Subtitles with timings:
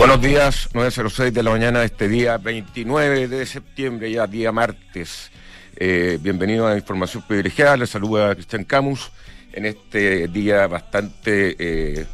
[0.00, 5.30] Buenos días, 9.06 de la mañana de este día 29 de septiembre, ya día martes.
[5.76, 9.12] Eh, bienvenido a Información Privilegiada, les saluda Cristian Camus
[9.52, 12.06] en este día bastante eh,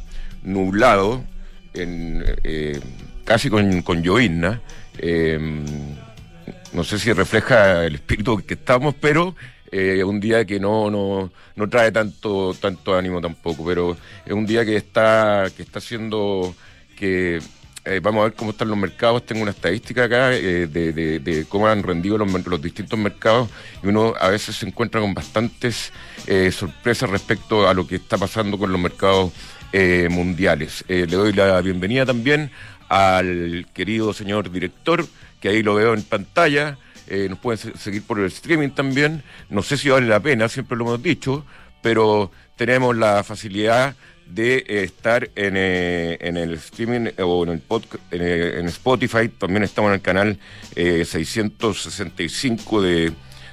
[0.43, 1.23] nublado,
[1.75, 2.81] eh,
[3.25, 4.61] casi con, con llovizna.
[6.73, 9.37] no sé si refleja el espíritu que estamos, pero
[9.71, 14.45] eh, un día que no, no, no, trae tanto, tanto ánimo tampoco, pero es un
[14.45, 16.53] día que está, que está haciendo
[16.97, 17.41] que
[17.87, 19.25] eh, vamos a ver cómo están los mercados.
[19.25, 23.49] Tengo una estadística acá eh, de, cómo han rendido los, distintos mercados
[23.81, 25.93] y uno a veces se encuentra con bastantes
[26.27, 29.33] eh, sorpresas respecto a lo que está pasando con los mercados
[30.09, 30.85] mundiales.
[30.89, 32.51] le doy la bienvenida también
[32.89, 35.05] al querido señor director,
[35.39, 36.79] que ahí lo veo en pantalla.
[37.29, 39.23] nos pueden seguir por el streaming también.
[39.51, 41.45] No sé si vale la pena, siempre lo hemos dicho,
[41.83, 43.95] pero tenemos la facilidad
[44.27, 49.29] de eh, estar en, eh, en, el streaming eh, o en el podcast, en, Spotify.
[49.29, 50.39] También estamos en el canal
[50.75, 53.13] 665 de,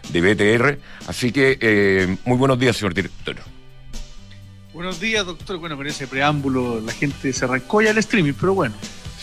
[0.10, 0.80] de BTR.
[1.08, 3.36] Así que muy buenos días, señor director.
[4.74, 5.58] Buenos días, doctor.
[5.58, 8.74] Bueno, con ese preámbulo la gente se arrancó ya el streaming, pero bueno,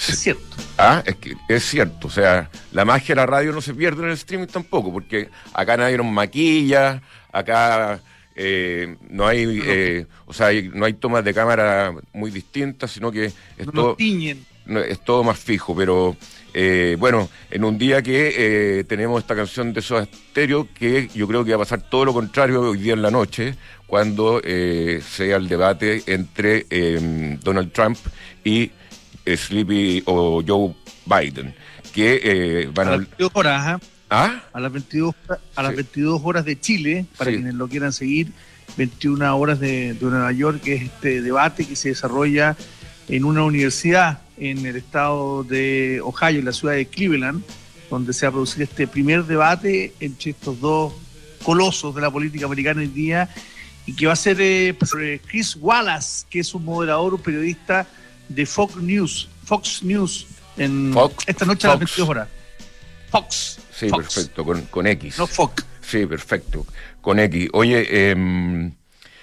[0.08, 0.56] es cierto.
[0.78, 2.06] Ah, es que es cierto.
[2.06, 5.28] O sea, la magia de la radio no se pierde en el streaming tampoco, porque
[5.52, 8.00] acá nadie nos maquilla, acá
[8.42, 13.26] eh, no hay, eh, o sea, no hay tomas de cámara muy distintas, sino que
[13.26, 16.16] es todo, es todo más fijo, pero
[16.54, 21.44] eh, bueno, en un día que tenemos esta canción de Soda Stereo, que yo creo
[21.44, 23.56] que va a pasar todo lo contrario hoy día en la noche,
[23.86, 26.64] cuando sea el debate entre
[27.42, 27.98] Donald Trump
[28.42, 28.70] y
[29.26, 30.74] Sleepy o Joe
[31.04, 31.54] Biden,
[31.92, 33.06] que van a...
[34.10, 34.42] ¿Ah?
[34.52, 35.14] A las 22,
[35.54, 38.32] a las 22 horas de Chile, para quienes lo quieran seguir,
[38.76, 42.56] 21 horas de, Nueva York, que es este debate que se desarrolla
[43.08, 47.42] en una universidad en el estado de Ohio, en la ciudad de Cleveland,
[47.88, 50.92] donde se va a producir este primer debate entre estos dos
[51.44, 53.28] colosos de la política americana hoy día,
[53.86, 54.76] y que va a ser eh,
[55.26, 57.86] Chris Wallace, que es un moderador, un periodista
[58.28, 60.26] de Fox News, Fox News,
[60.56, 60.94] en
[61.26, 62.28] esta noche a las 22 horas.
[63.10, 63.59] Fox.
[63.80, 65.18] Sí, perfecto, con, con, X.
[65.18, 65.64] No Fox.
[65.80, 66.66] Sí, perfecto,
[67.00, 67.48] con X.
[67.54, 68.72] Oye, em,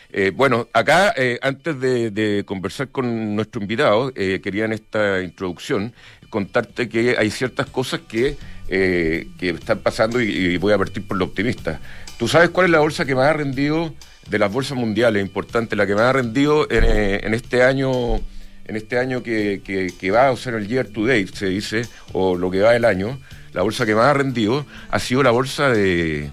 [0.09, 5.93] eh, bueno, acá, eh, antes de, conversar con nuestro invitado, eh, quería en esta introducción
[6.31, 8.35] contarte que hay ciertas cosas que,
[8.67, 11.79] que están pasando y, voy a partir por lo optimista.
[12.17, 13.93] ¿Tú sabes cuál es la bolsa que más ha rendido
[14.27, 15.21] de las bolsas mundiales?
[15.21, 18.19] Importante, la que más ha rendido en, en este año
[18.67, 19.61] en este año que,
[19.97, 22.85] que, va, o sea, el year to date, se dice, o lo que va el
[22.85, 23.19] año,
[23.53, 26.29] la bolsa que más ha rendido ha sido la bolsa de,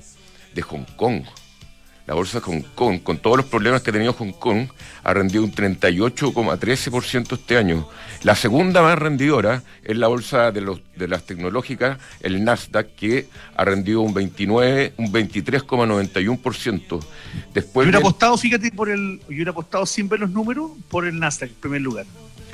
[0.55, 1.23] de Hong Kong.
[2.07, 4.69] La bolsa de Hong Kong, con todos los problemas que ha tenido Hong Kong,
[5.03, 7.89] ha rendido un 38,13% este año.
[8.23, 13.29] La segunda más rendidora es la bolsa de, los, de las tecnológicas, el Nasdaq, que
[13.57, 17.01] ha rendido un 29, un 23,91%.
[17.55, 21.07] Después yo hubiera apostado, fíjate, por el, yo hubiera apostado sin ver los números por
[21.07, 22.05] el Nasdaq en primer lugar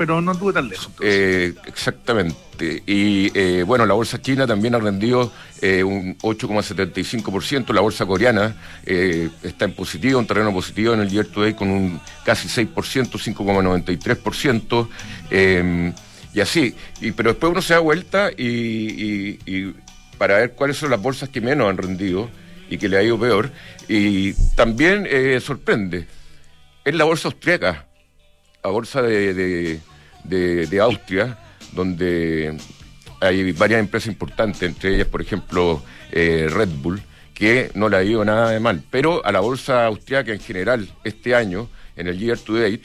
[0.00, 0.88] pero no estuve tan lejos.
[1.02, 2.82] Eh, exactamente.
[2.86, 5.30] Y eh, bueno, la bolsa china también ha rendido
[5.60, 7.74] eh, un 8,75%.
[7.74, 8.56] La bolsa coreana
[8.86, 15.92] está en positivo, en terreno positivo en el year to con un casi 6%, 5,93%.
[16.32, 16.74] y así.
[17.02, 19.74] Y, pero después uno se da vuelta y,
[20.16, 22.30] para ver cuáles son las bolsas que menos han rendido
[22.70, 23.50] y que le ha ido peor.
[23.86, 25.06] Y también
[25.42, 26.06] sorprende.
[26.86, 27.84] Es la bolsa austríaca
[28.62, 29.80] la bolsa de,
[30.80, 31.38] Austria,
[31.72, 32.56] donde
[33.20, 37.02] hay varias empresas importantes, entre ellas, por ejemplo, eh, Red Bull,
[37.34, 38.82] que no le ha ido nada de mal.
[38.90, 42.82] Pero a la bolsa austriaca en general, este año, en el year to date,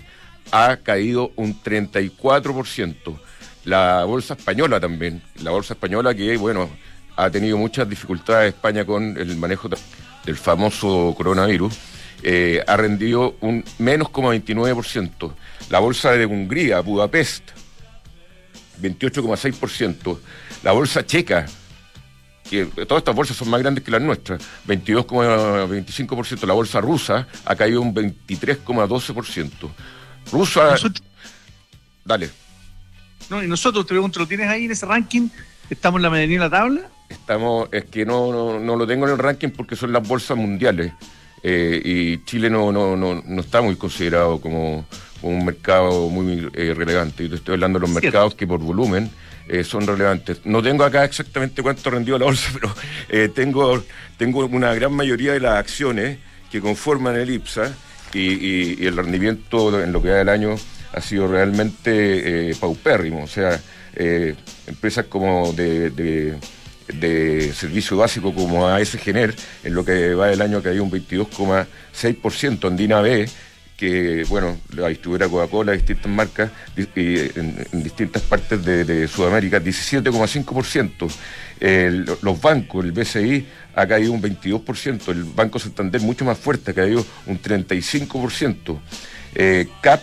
[0.51, 3.19] ha caído un 34%.
[3.65, 6.69] La bolsa española también, la bolsa española que, bueno,
[7.15, 9.69] ha tenido muchas dificultades España con el manejo
[10.25, 11.73] del famoso coronavirus,
[12.23, 15.33] eh, ha rendido un menos como 29%.
[15.69, 17.51] La bolsa de Hungría, Budapest,
[18.81, 20.19] 28,6%.
[20.63, 21.45] La bolsa checa,
[22.49, 26.45] que todas estas bolsas son más grandes que las nuestras, 22,25%.
[26.45, 29.69] La bolsa rusa ha caído un 23,12%.
[30.31, 30.75] Rusa...
[32.03, 32.29] Dale.
[33.29, 35.29] No, y nosotros te pregunto, ¿lo tienes ahí en ese ranking?
[35.69, 36.81] ¿Estamos en la medianía de la tabla?
[37.09, 40.93] Estamos, es que no, no, lo tengo en el ranking porque son las bolsas mundiales.
[41.47, 44.85] Eh, y Chile no, no, no, no está muy considerado como,
[45.25, 47.23] un mercado muy eh, relevante.
[47.23, 49.09] Y te estoy hablando de los mercados que por volumen
[49.47, 50.41] eh, son relevantes.
[50.45, 52.73] No tengo acá exactamente cuánto rendió la bolsa, pero
[53.09, 53.83] eh, tengo,
[54.17, 56.19] tengo una gran mayoría de las acciones
[56.51, 57.73] que conforman el IPSA
[58.13, 60.55] y, el rendimiento en lo que va del año
[60.93, 63.23] ha sido realmente paupérrimo.
[63.23, 63.59] O sea,
[64.65, 66.37] empresas como de, de,
[67.53, 73.01] servicio básico como ASGener, en lo que va del año que hay un 22,6%, Andina
[73.01, 73.27] B,
[73.77, 81.11] que, bueno, la distribuidora Coca-Cola, distintas marcas, y en, distintas partes de, Sudamérica, 17,5%.
[82.21, 83.45] los bancos, el BCI
[83.75, 88.79] ha caído un 22%, el Banco Santander mucho más fuerte, ha caído un 35%.
[89.35, 90.01] Eh, CAP,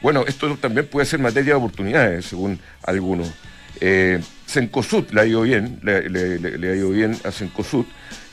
[0.00, 3.28] bueno, esto también puede ser materia de oportunidades, según algunos.
[3.80, 7.84] Eh, Sencosud le ha ido bien, le, ha ido bien a Sencosud.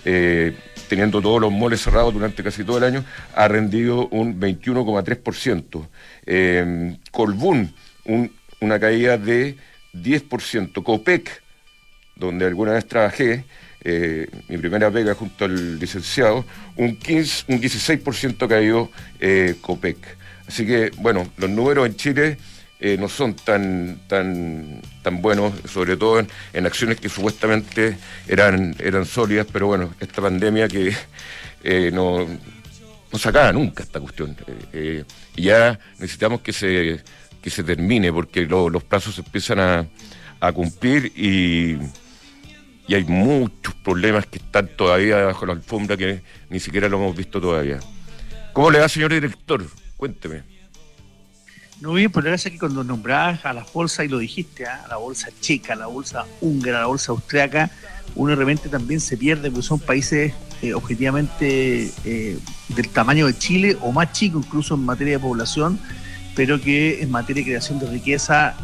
[0.06, 0.56] Eh,
[0.88, 3.04] teniendo todos los moles cerrados durante casi todo el año,
[3.36, 5.88] ha rendido un 21,3%.
[6.26, 7.74] Eh, Colbún,
[8.62, 9.58] una caída de
[9.94, 10.84] 10%.
[10.84, 11.44] Copec,
[12.16, 13.44] donde alguna vez trabajé,
[13.84, 16.46] eh, mi primera pega junto al licenciado,
[16.78, 18.90] un, 15, un 16% ha caído
[19.20, 19.98] eh, Copec.
[20.48, 22.38] Así que, bueno, los números en Chile
[22.86, 27.98] eh, no son tan, tan, tan buenos, sobre todo en, acciones que supuestamente
[28.28, 30.96] eran, eran sólidas, pero bueno, esta pandemia que
[31.64, 32.28] eh, no,
[33.12, 34.38] no se acaba nunca esta cuestión.
[34.72, 35.04] Eh,
[35.36, 37.02] y ya necesitamos que se,
[37.42, 39.88] que se termine, porque los plazos empiezan a,
[40.40, 41.80] a cumplir y,
[42.88, 46.22] y hay muchos problemas que están todavía bajo la alfombra que
[46.52, 47.80] ni siquiera lo hemos visto todavía.
[48.54, 49.66] ¿Cómo le va, señor director?
[49.98, 50.55] Cuénteme.
[51.82, 54.84] No bien, pero es que cuando nombrabas a las bolsas, y lo dijiste, ¿ah?
[54.86, 57.70] a la bolsa checa, a la bolsa húngara, a la bolsa austriaca,
[58.16, 62.40] uno de repente también se pierde porque son países eh, objetivamente eh,
[62.70, 65.78] del tamaño de Chile o más chicos incluso en materia de población,
[66.34, 68.56] pero que en materia de creación de riqueza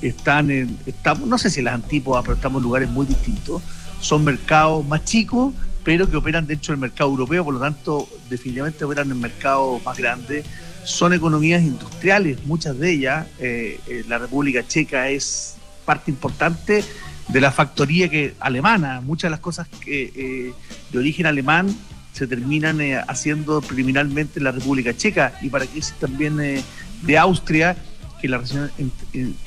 [0.00, 3.60] están en, estamos, no sé si las antípodas, pero estamos en lugares muy distintos.
[4.00, 5.52] Son mercados más chicos,
[5.84, 9.98] pero que operan dentro del mercado europeo, por lo tanto, definitivamente operan en mercados más
[9.98, 10.44] grandes
[10.84, 13.26] son economías industriales, muchas de ellas.
[13.38, 16.84] Eh, eh, la República Checa es parte importante
[17.28, 19.00] de la factoría que alemana.
[19.00, 20.52] Muchas de las cosas que, eh,
[20.90, 21.74] de origen alemán
[22.12, 27.74] se terminan haciendo preliminarmente en la República Checa y para crisis también de Austria,
[28.20, 28.70] que la relación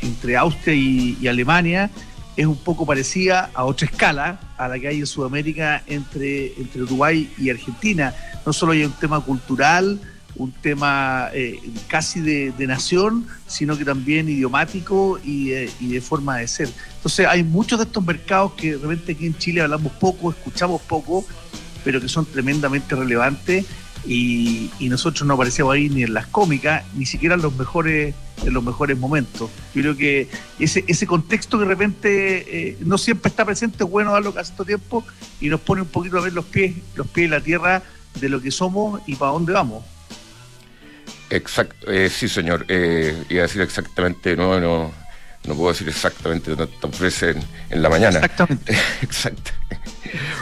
[0.01, 1.91] entre, Austria y, Alemania
[2.35, 6.81] es un poco parecida a otra escala a la que hay en Sudamérica entre, entre
[6.81, 8.15] Uruguay y Argentina.
[8.45, 10.01] No solo hay un tema cultural,
[10.37, 16.69] un tema eh, casi de, nación, sino que también idiomático y, de forma de ser.
[16.97, 20.81] Entonces hay muchos de estos mercados que de repente aquí en Chile hablamos poco, escuchamos
[20.81, 21.25] poco,
[21.83, 23.65] pero que son tremendamente relevantes
[24.07, 28.53] y, nosotros no aparecemos ahí ni en las cómicas, ni siquiera en los mejores, en
[28.53, 29.49] los mejores momentos.
[29.73, 30.29] Yo creo que
[30.59, 34.53] ese, ese contexto que de repente eh, no siempre está presente es bueno darlo casi
[34.53, 35.03] todo tiempo
[35.41, 37.83] y nos pone un poquito a ver los pies, los pies en la tierra
[38.19, 39.83] de lo que somos y para dónde vamos.
[41.29, 42.65] Exacto, eh, sí, señor.
[42.67, 44.91] Eh, iba a decir exactamente, no, no,
[45.45, 48.17] no puedo decir exactamente, te ofrece en, en, la mañana.
[48.19, 48.77] Exactamente.
[49.01, 49.51] Exacto.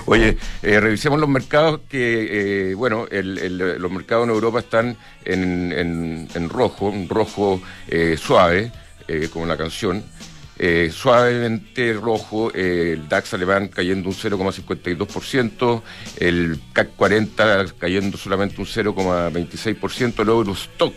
[0.05, 5.71] Oye, eh, revisemos los mercados que, eh, bueno, el, los mercados en Europa están en,
[5.71, 8.71] en, en rojo, un rojo eh, suave,
[9.31, 10.03] como la canción.
[10.59, 15.81] Eh, suavemente rojo, eh, el DAX alemán cayendo un 0,52%,
[16.17, 20.93] el CAC 40 cayendo solamente un 0,26%, el Eurostock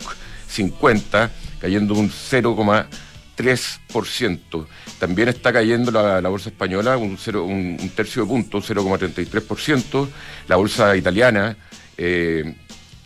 [0.47, 4.67] 50 cayendo un 0,3%.
[4.99, 7.17] También está cayendo la, bolsa española un,
[7.95, 10.07] tercio de punto, 0,33%,
[10.47, 11.57] la bolsa italiana,
[11.97, 12.55] eh,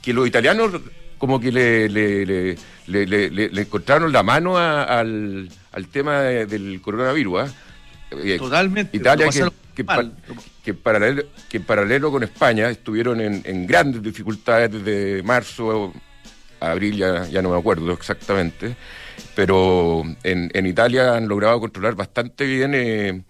[0.01, 0.81] que los italianos
[1.21, 7.41] como que le, le, le, encontraron la mano al, al, tema del coronavirus.
[7.41, 7.53] ¿ah?
[8.09, 8.97] Eh, Totalmente.
[8.97, 9.85] Italia, que,
[10.63, 15.93] que, paralelo, que paralelo con España estuvieron en, grandes dificultades desde marzo
[16.59, 18.75] a abril, ya, ya no me acuerdo exactamente,
[19.35, 22.73] pero en, en Italia han logrado controlar bastante bien.
[22.73, 23.23] Eh,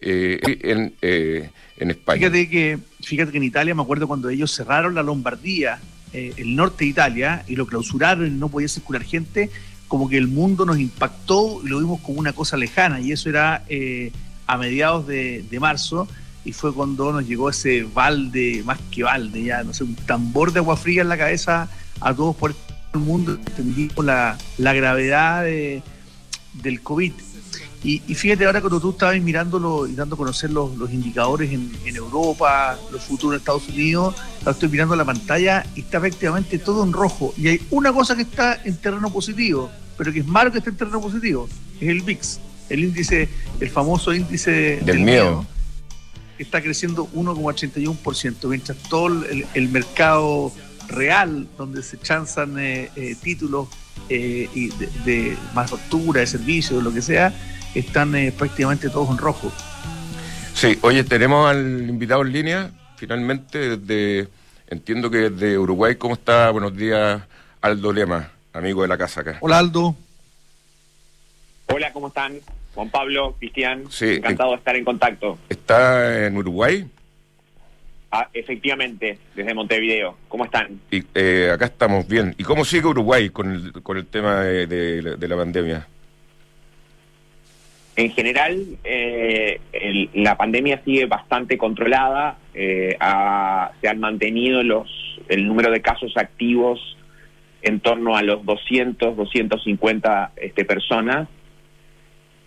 [0.00, 2.18] eh, en, en España.
[2.18, 5.80] Fíjate que, fíjate que en Italia me acuerdo cuando ellos cerraron la Lombardía
[6.12, 9.50] eh, el norte de Italia y lo clausuraron y no podía circular gente,
[9.86, 13.28] como que el mundo nos impactó y lo vimos como una cosa lejana y eso
[13.28, 14.12] era eh,
[14.46, 16.08] a mediados de, marzo
[16.44, 20.52] y fue cuando nos llegó ese balde, más que balde, ya no sé, un tambor
[20.52, 21.68] de agua fría en la cabeza
[22.00, 22.54] a todos por
[22.94, 27.12] el mundo, entendimos la, la gravedad del COVID.
[27.84, 32.76] Y, fíjate ahora cuando tú estabas mirándolo y dando a conocer los, indicadores en, Europa,
[32.90, 37.32] los futuros en Estados Unidos, estoy mirando la pantalla y está efectivamente todo en rojo.
[37.36, 40.70] Y hay una cosa que está en terreno positivo, pero que es malo que esté
[40.70, 41.48] en terreno positivo,
[41.80, 43.28] es el VIX, el índice,
[43.60, 45.46] el famoso índice del, miedo.
[46.36, 50.52] que está creciendo 1,81%, mientras todo el, mercado
[50.88, 53.68] real, donde se chanzan eh, eh, títulos
[54.08, 57.32] eh, y de, de, manufactura, de servicios, de lo que sea,
[57.78, 59.52] están eh, prácticamente todos en rojo.
[60.54, 64.28] Sí, oye, tenemos al invitado en línea, finalmente, desde,
[64.66, 65.96] entiendo que desde Uruguay.
[65.96, 66.50] ¿Cómo está?
[66.50, 67.22] Buenos días,
[67.60, 69.38] Aldo Lema, amigo de la casa acá.
[69.40, 69.94] Hola, Aldo.
[71.68, 72.40] Hola, ¿cómo están?
[72.74, 75.38] Juan Pablo, Cristian, sí, encantado de estar en contacto.
[75.48, 76.88] ¿Está en Uruguay?
[78.10, 80.16] Ah, efectivamente, desde Montevideo.
[80.28, 80.80] ¿Cómo están?
[80.90, 82.34] Y, eh, acá estamos bien.
[82.38, 85.86] ¿Y cómo sigue Uruguay con el, con el tema de la pandemia?
[87.98, 89.58] En general, eh,
[90.14, 92.38] la pandemia sigue bastante controlada.
[92.54, 92.96] Eh,
[93.80, 94.88] se han mantenido los,
[95.28, 96.96] el número de casos activos
[97.60, 101.28] en torno a los 200, 250 este, personas.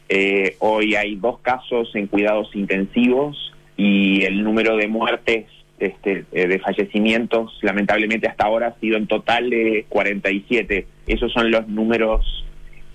[0.07, 5.47] Eh, hoy hay dos casos en cuidados intensivos y el número de muertes,
[5.79, 10.87] este, de fallecimientos, lamentablemente hasta ahora ha sido en total de 47.
[11.07, 12.45] Esos son los números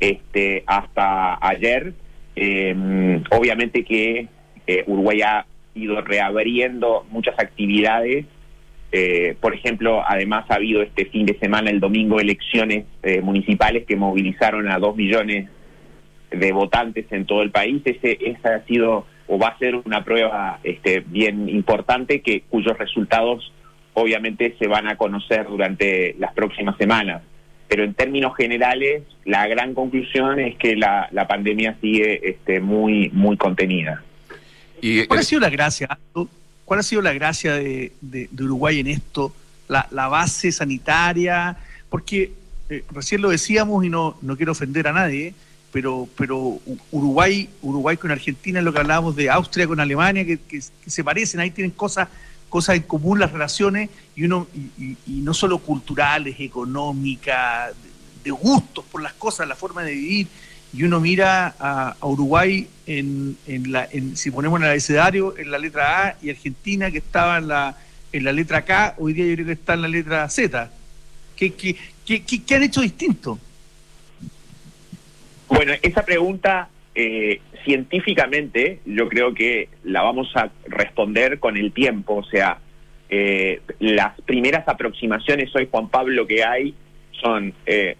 [0.01, 1.93] este, hasta ayer
[2.37, 4.29] eh, obviamente que
[4.67, 8.27] eh, Uruguay ha ido reabriendo muchas actividades.
[8.93, 13.85] Eh, por ejemplo, además ha habido este fin de semana, el domingo, elecciones eh, municipales
[13.87, 15.49] que movilizaron a dos millones
[16.31, 17.83] de votantes en todo el país.
[17.85, 23.53] Ese, ha sido o va a ser una prueba este, bien importante que cuyos resultados
[23.95, 27.23] obviamente se van a conocer durante las próximas semanas
[27.69, 33.11] pero en términos generales la gran conclusión es que la, la pandemia sigue este, muy
[33.11, 34.03] muy contenida.
[34.81, 35.99] ¿Y, ¿Cuál ha sido la gracia?
[36.65, 39.35] ¿Cuál ha sido la gracia de, de, Uruguay en esto?
[39.69, 41.57] La, la base sanitaria,
[41.89, 42.33] porque
[42.69, 45.35] eh, recién lo decíamos y no, no quiero ofender a nadie,
[45.73, 46.59] pero, pero
[46.91, 51.05] Uruguay, Uruguay con Argentina es lo que hablábamos de Austria con Alemania, que, que se
[51.05, 52.09] parecen, ahí tienen cosas
[52.49, 57.73] cosas en común las relaciones y uno y, no solo culturales, económicas,
[58.25, 60.29] de, gustos por las cosas, la forma de vivir.
[60.73, 65.51] Y uno mira a, Uruguay en, en la, en, si ponemos en el abecedario, en
[65.51, 67.77] la letra A y Argentina que estaba en la,
[68.13, 70.71] en la letra K, hoy día yo creo que está en la letra Z.
[71.37, 73.39] ¿Qué, qué, qué, qué han hecho distinto?
[75.49, 82.15] Bueno, esa pregunta eh, científicamente yo creo que la vamos a responder con el tiempo,
[82.15, 82.59] o sea,
[83.11, 86.75] eh, las primeras aproximaciones hoy, Juan Pablo, que hay
[87.21, 87.97] son, eh,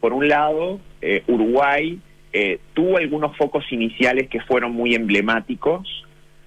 [0.00, 0.80] por un lado,
[1.26, 2.00] Uruguay
[2.72, 6.04] tuvo algunos focos iniciales que fueron muy emblemáticos,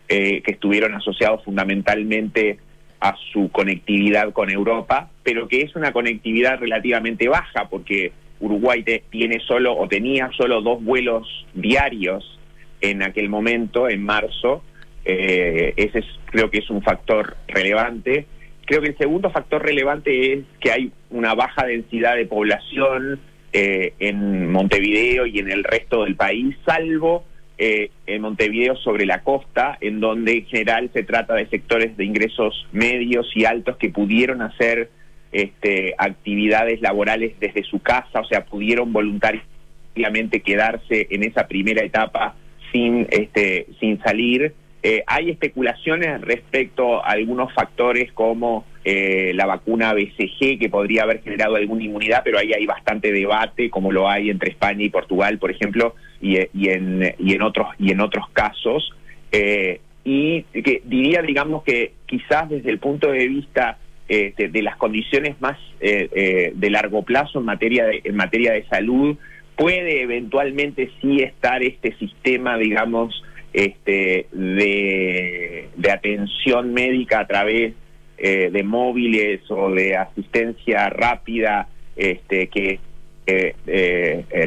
[0.07, 2.57] que estuvieron asociados fundamentalmente
[2.99, 9.39] a su conectividad con Europa, pero que es una conectividad relativamente baja, porque Uruguay tiene
[9.39, 12.39] solo o tenía solo dos vuelos diarios
[12.81, 14.63] en aquel momento, en marzo.
[15.05, 18.25] Eh, ese creo que es un factor relevante.
[18.65, 23.19] Creo que el segundo factor relevante es que hay una baja densidad de población
[23.53, 27.23] eh, en Montevideo y en el resto del país, salvo
[27.57, 32.05] eh, en Montevideo sobre la costa, en donde en general se trata de sectores de
[32.05, 34.91] ingresos medios y altos que pudieron hacer
[35.31, 42.35] este, actividades laborales desde su casa, o sea, pudieron voluntariamente quedarse en esa primera etapa
[42.71, 44.53] sin, este, sin salir.
[44.83, 51.21] Eh, hay especulaciones respecto a algunos factores como eh, la vacuna BCG que podría haber
[51.21, 55.39] generado alguna inmunidad, pero ahí hay bastante debate, como lo hay entre España y Portugal,
[55.39, 58.93] por ejemplo, y, en, y en otros y en otros casos.
[59.31, 63.77] Eh, y que diría, digamos que quizás desde el punto de vista
[64.09, 68.53] eh, de, las condiciones más eh, eh, de largo plazo en materia de, en materia
[68.53, 69.17] de salud,
[69.57, 73.21] puede eventualmente sí estar este sistema, digamos,
[73.51, 77.73] este, de, de atención médica a través
[78.17, 82.79] de móviles o de asistencia rápida, este, que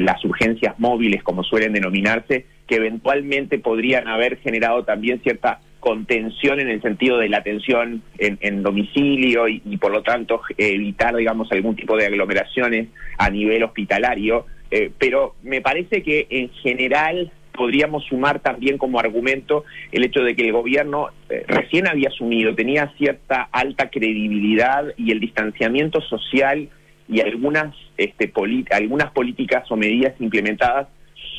[0.00, 6.68] las urgencias móviles, como suelen denominarse, que eventualmente podrían haber generado también cierta contención en
[6.68, 11.96] el sentido de la atención en, domicilio y, por lo tanto evitar, digamos, algún tipo
[11.96, 14.46] de aglomeraciones a nivel hospitalario.
[14.70, 20.36] Eh, pero me parece que en general podríamos sumar también como argumento el hecho de
[20.36, 26.68] que el gobierno eh, recién había asumido, tenía cierta alta credibilidad y el distanciamiento social
[27.08, 28.32] y algunas, este,
[28.70, 30.88] algunas políticas o medidas implementadas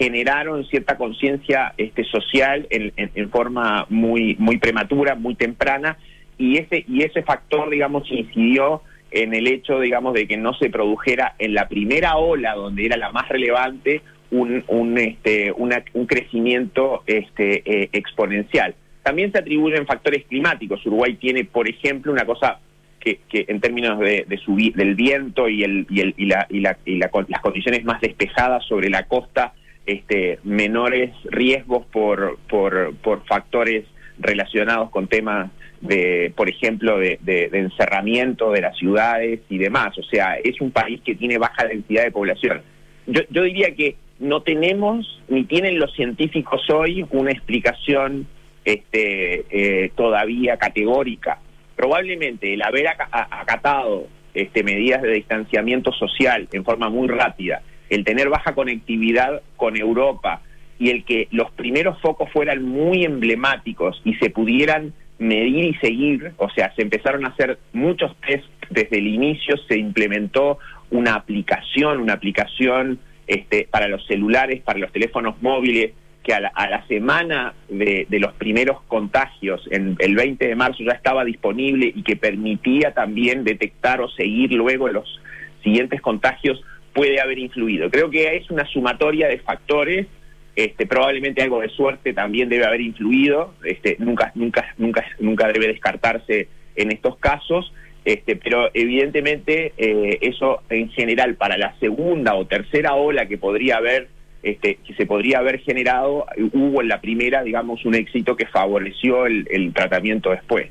[0.01, 6.00] generaron cierta conciencia este, social en, en, forma muy, muy prematura, muy temprana,
[6.39, 8.81] y ese, y ese factor, digamos, incidió
[9.12, 12.98] en el hecho, digamos, de que no se produjera en la primera ola, donde era
[12.98, 18.74] la más relevante, un, un, este, un crecimiento este, eh, exponencial.
[19.03, 20.84] También se atribuyen factores climáticos.
[20.84, 22.60] Uruguay tiene, por ejemplo, una cosa
[23.00, 26.48] que, que en términos de, de subir, del viento y, el, y, el, y, la,
[26.50, 29.53] y, la, y las condiciones más despejadas sobre la costa,
[29.85, 33.85] este, menores riesgos por, por, factores
[34.19, 39.97] relacionados con temas de, por ejemplo, de, de, encerramiento de las ciudades y demás.
[39.97, 42.61] O sea, es un país que tiene baja densidad de población.
[43.07, 48.27] Yo, yo diría que no tenemos, ni tienen los científicos hoy, una explicación
[48.63, 51.39] este, eh, todavía categórica.
[51.75, 58.29] Probablemente el haber acatado este, medidas de distanciamiento social en forma muy rápida, el tener
[58.29, 60.41] baja conectividad con Europa
[60.79, 66.31] y el que los primeros focos fueran muy emblemáticos y se pudieran medir y seguir,
[66.38, 70.57] o sea, se empezaron a hacer muchos test desde el inicio, se implementó
[70.89, 75.91] una aplicación, una aplicación este, para los celulares, para los teléfonos móviles,
[76.24, 81.25] que a la, semana de, los primeros contagios, en el 20 de marzo ya estaba
[81.25, 85.19] disponible y que permitía también detectar o seguir luego los
[85.63, 87.89] siguientes contagios, puede haber influido.
[87.89, 90.07] Creo que es una sumatoria de factores,
[90.55, 95.67] este, probablemente algo de suerte también debe haber influido, este, nunca, nunca, nunca, nunca debe
[95.67, 102.45] descartarse en estos casos, este, pero evidentemente eh, eso en general para la segunda o
[102.45, 104.10] tercera ola que podría haber
[104.43, 109.27] este, que se podría haber generado, hubo en la primera, digamos, un éxito que favoreció
[109.27, 110.67] el, tratamiento después.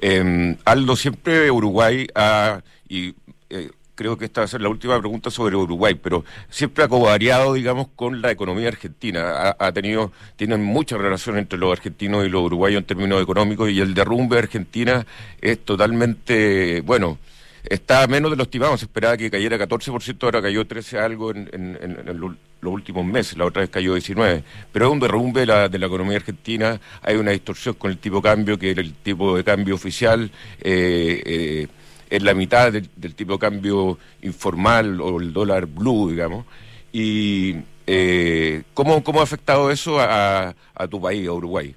[0.00, 3.14] Eh, Aldo, siempre Uruguay ha, y
[3.50, 6.88] eh, creo que esta va a ser la última pregunta sobre Uruguay, pero siempre ha
[6.88, 9.54] covariado, digamos, con la economía argentina.
[9.58, 13.80] Ha, tenido, tienen mucha relación entre los argentinos y los uruguayos en términos económicos y
[13.80, 15.06] el derrumbe de Argentina
[15.40, 17.18] es totalmente, bueno,
[17.64, 22.18] está menos de lo estimado, se esperaba que cayera 14%, ahora cayó 13 algo en,
[22.60, 25.78] los últimos meses, la otra vez cayó 19, pero es un derrumbe de la, de
[25.78, 29.44] la economía argentina, hay una distorsión con el tipo de cambio, que el tipo de
[29.44, 30.30] cambio oficial
[30.62, 31.68] eh, eh,
[32.10, 36.46] es la mitad del, tipo de cambio informal o el dólar blue, digamos,
[36.92, 41.74] y eh, ¿cómo, ¿cómo ha afectado eso a, a tu país, a Uruguay,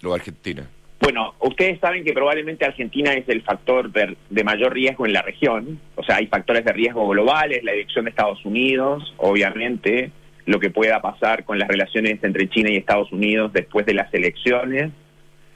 [0.00, 0.68] lo Argentina?
[1.02, 5.80] Bueno, ustedes saben que probablemente Argentina es el factor de mayor riesgo en la región.
[5.96, 10.12] O sea, hay factores de riesgo globales, la elección de Estados Unidos, obviamente,
[10.46, 14.14] lo que pueda pasar con las relaciones entre China y Estados Unidos después de las
[14.14, 14.92] elecciones,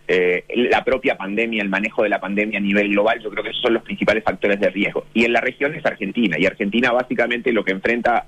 [0.09, 3.51] eh, la propia pandemia, el manejo de la pandemia a nivel global, yo creo que
[3.51, 5.07] esos son los principales factores de riesgo.
[5.15, 8.27] Y en la región es Argentina, y Argentina básicamente lo que enfrenta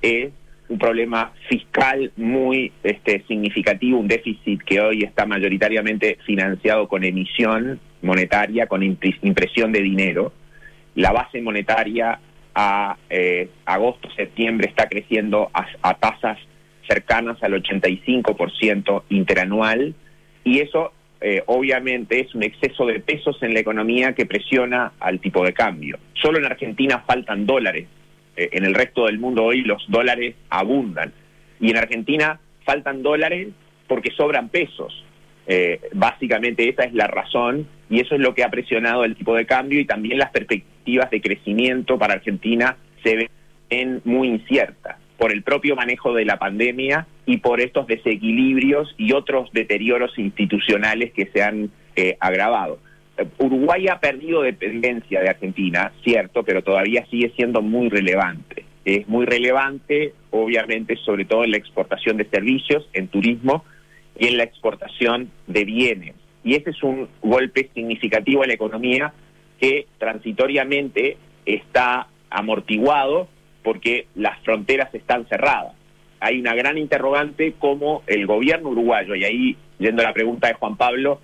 [0.00, 0.30] es
[0.68, 7.80] un problema fiscal muy este, significativo, un déficit que hoy está mayoritariamente financiado con emisión
[8.02, 10.32] monetaria, con impresión de dinero.
[10.94, 12.20] La base monetaria
[12.54, 16.38] a eh, agosto, septiembre está creciendo a, tasas
[16.86, 19.94] cercanas al 85% interanual
[20.42, 25.20] y eso eh, obviamente es un exceso de pesos en la economía que presiona al
[25.20, 25.98] tipo de cambio.
[26.14, 27.86] Solo en Argentina faltan dólares
[28.38, 31.12] eh, en el resto del mundo hoy los dólares abundan.
[31.60, 33.48] Y en Argentina faltan dólares
[33.88, 35.04] porque sobran pesos.
[35.48, 39.34] Eh, básicamente esa es la razón y eso es lo que ha presionado el tipo
[39.34, 43.28] de cambio y también las perspectivas de crecimiento para Argentina se
[43.70, 49.12] ven muy inciertas por el propio manejo de la pandemia y por estos desequilibrios y
[49.12, 52.78] otros deterioros institucionales que se han eh, agravado.
[53.36, 58.64] Uruguay ha perdido dependencia de Argentina, cierto, pero todavía sigue siendo muy relevante.
[58.86, 63.62] Es muy relevante, obviamente, sobre todo en la exportación de servicios, en turismo
[64.18, 66.14] y en la exportación de bienes.
[66.44, 69.12] Y ese es un golpe significativo a la economía
[69.60, 73.28] que transitoriamente está amortiguado
[73.62, 75.77] porque las fronteras están cerradas.
[76.20, 80.54] Hay una gran interrogante como el gobierno uruguayo, y ahí, yendo a la pregunta de
[80.54, 81.20] Juan Pablo,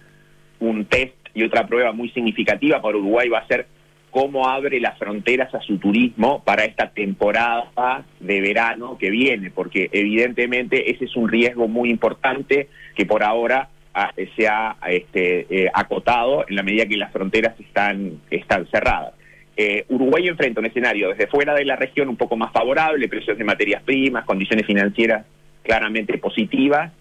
[0.61, 3.67] un test y otra prueba muy significativa para Uruguay va a ser
[4.15, 9.91] cómo abre las fronteras a su turismo para esta temporada de verano que viene, porque
[9.91, 15.69] evidentemente ese es un riesgo muy importante que por ahora ah, se ha este, eh,
[15.75, 19.15] acotado en la medida que las fronteras están, están cerradas.
[19.57, 23.39] Eh, Uruguay enfrenta un escenario desde fuera de la región un poco más favorable, precios
[23.39, 25.27] de materias primas, condiciones financieras
[25.63, 26.93] claramente positivas,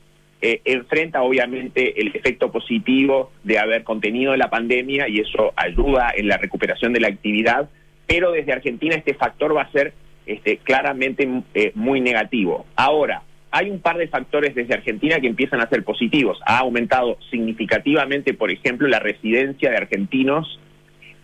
[0.41, 6.27] eh, enfrenta obviamente el efecto positivo de haber contenido la pandemia y eso ayuda en
[6.27, 7.69] la recuperación de la actividad,
[8.07, 9.93] pero desde Argentina este factor va a ser
[10.25, 12.65] este, claramente eh, muy negativo.
[12.75, 16.39] Ahora, hay un par de factores desde Argentina que empiezan a ser positivos.
[16.45, 20.59] Ha aumentado significativamente, por ejemplo, la residencia de argentinos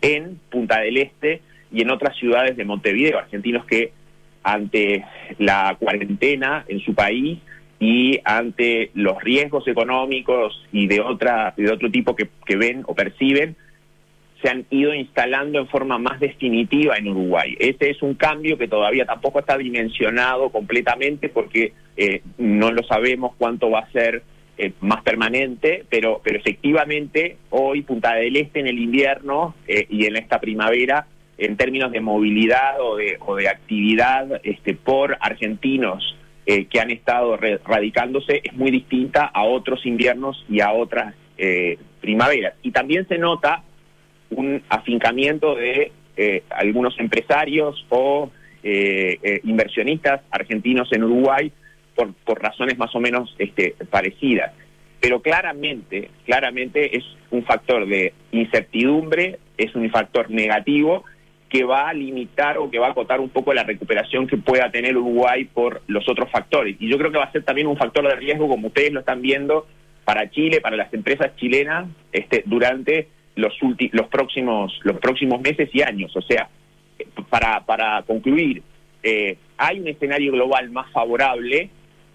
[0.01, 3.91] en Punta del Este y en otras ciudades de Montevideo, argentinos que
[4.43, 5.05] ante
[5.37, 7.39] la cuarentena en su país
[7.79, 12.95] y ante los riesgos económicos y de otra de otro tipo que, que ven o
[12.95, 13.55] perciben
[14.41, 17.55] se han ido instalando en forma más definitiva en Uruguay.
[17.59, 23.33] Este es un cambio que todavía tampoco está dimensionado completamente porque eh, no lo sabemos
[23.37, 24.23] cuánto va a ser
[24.61, 30.05] eh, más permanente, pero, pero efectivamente hoy Punta del Este en el invierno eh, y
[30.05, 36.17] en esta primavera, en términos de movilidad o de, o de actividad este, por argentinos
[36.45, 41.13] que han estado radicándose, es muy distinta a otros inviernos y a otras
[42.01, 42.55] primaveras.
[42.63, 43.61] Y también se nota
[44.31, 45.91] un afincamiento de
[46.49, 48.31] algunos empresarios o
[49.43, 51.51] inversionistas argentinos en Uruguay
[52.23, 54.51] por, razones más o menos este, parecidas.
[54.99, 61.05] Pero claramente, claramente es un factor de incertidumbre, es un factor negativo
[61.49, 64.69] que va a limitar o que va a acotar un poco la recuperación que pueda
[64.69, 66.75] tener Uruguay por los otros factores.
[66.79, 68.99] Y yo creo que va a ser también un factor de riesgo, como ustedes lo
[68.99, 69.65] están viendo,
[70.05, 73.53] para Chile, para las empresas chilenas, este, durante los,
[73.91, 76.15] los, próximos, los próximos meses y años.
[76.15, 76.49] O sea,
[77.29, 78.61] para, para concluir,
[79.01, 81.69] eh, hay un escenario global más favorable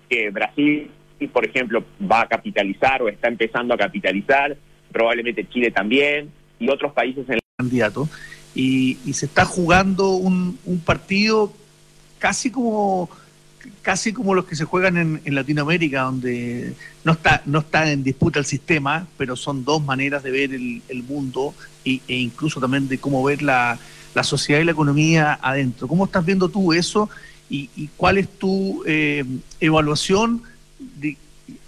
[0.09, 0.91] que Brasil,
[1.33, 4.57] por ejemplo, va a capitalizar o está empezando a capitalizar,
[4.93, 8.09] probablemente Chile también, y otros países en el candidato.
[8.55, 11.53] Y, se está jugando un, partido
[12.19, 13.11] casi como
[13.81, 18.39] casi como los que se juegan en, Latinoamérica, donde no está, no está en disputa
[18.39, 23.25] el sistema, pero son dos maneras de ver el, mundo e incluso también de cómo
[23.25, 23.79] ver la,
[24.15, 25.89] la sociedad y la economía adentro.
[25.89, 27.11] ¿Cómo estás viendo tú eso
[27.77, 29.25] y, cuál es tu eh,
[29.61, 30.43] evaluación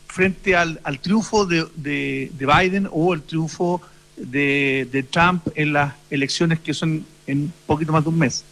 [0.06, 3.82] frente al, triunfo de, Biden o el triunfo
[4.16, 8.44] de, Trump en las elecciones que son en poquito más de un mes.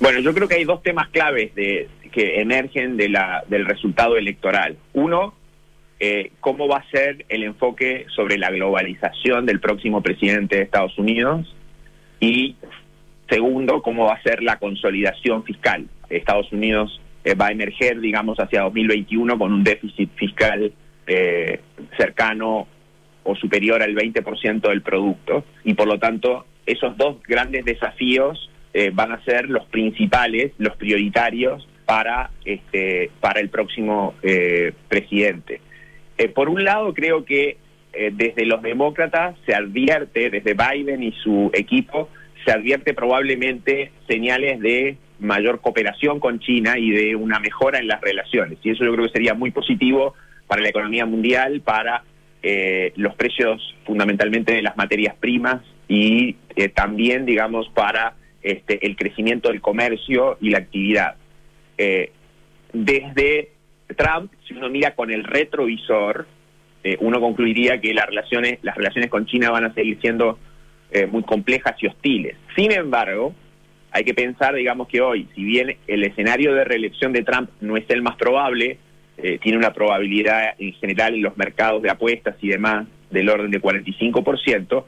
[0.00, 4.16] Bueno, yo creo que hay dos temas claves de, que emergen de la, del resultado
[4.16, 4.76] electoral.
[4.92, 5.34] Uno,
[5.98, 10.96] eh, cómo va a ser el enfoque sobre la globalización del próximo presidente de Estados
[10.96, 11.54] Unidos
[12.20, 12.54] y
[13.28, 15.86] Segundo, cómo va a ser la consolidación fiscal.
[16.08, 20.72] Estados Unidos eh, va a emerger, digamos, hacia 2021 con un déficit fiscal
[21.06, 21.60] eh,
[21.96, 22.66] cercano
[23.24, 25.44] o superior al 20% del producto.
[25.64, 30.74] Y por lo tanto, esos dos grandes desafíos eh, van a ser los principales, los
[30.76, 34.14] prioritarios para, este, para el próximo
[34.88, 35.60] presidente.
[36.34, 37.56] por un lado, creo que
[38.12, 42.10] desde los demócratas se advierte, desde Biden y su equipo,
[42.48, 48.00] se advierte probablemente señales de mayor cooperación con China y de una mejora en las
[48.00, 48.58] relaciones.
[48.62, 50.14] Y eso yo creo que sería muy positivo
[50.46, 52.04] para la economía mundial, para
[52.42, 58.96] eh, los precios fundamentalmente de las materias primas y eh, también, digamos, para este, el
[58.96, 61.16] crecimiento del comercio y la actividad.
[61.76, 62.12] Eh,
[62.72, 63.50] desde
[63.94, 66.26] Trump, si uno mira con el retrovisor,
[67.00, 70.38] uno concluiría que las relaciones, las relaciones con China van a seguir siendo
[70.90, 72.36] eh, muy complejas y hostiles.
[72.56, 73.34] Sin embargo,
[73.90, 77.76] hay que pensar, digamos que hoy, si bien el escenario de reelección de Trump no
[77.76, 78.78] es el más probable,
[79.16, 83.50] eh, tiene una probabilidad en general en los mercados de apuestas y demás del orden
[83.50, 84.84] de 45%,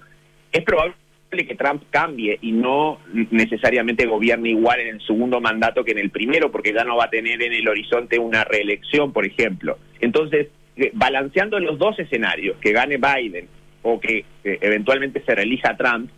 [0.52, 0.94] es probable
[1.30, 2.98] que Trump cambie y no
[3.30, 7.04] necesariamente gobierne igual en el segundo mandato que en el primero, porque ya no va
[7.04, 9.78] a tener en el horizonte una reelección, por ejemplo.
[10.00, 13.48] Entonces, eh, balanceando los dos escenarios, que gane Biden
[13.82, 16.10] o que eventualmente se realiza Trump,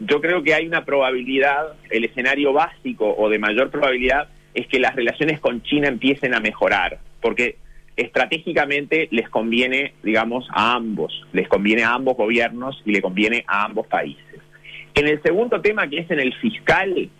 [0.00, 4.80] yo creo que hay una probabilidad, el escenario básico o de mayor probabilidad es que
[4.80, 7.56] las relaciones con China empiecen a mejorar, porque
[7.96, 13.66] estratégicamente les conviene, digamos, a ambos, les conviene a ambos gobiernos y le conviene a
[13.66, 14.24] ambos países.
[14.94, 17.10] En el segundo tema, que es en el fiscal,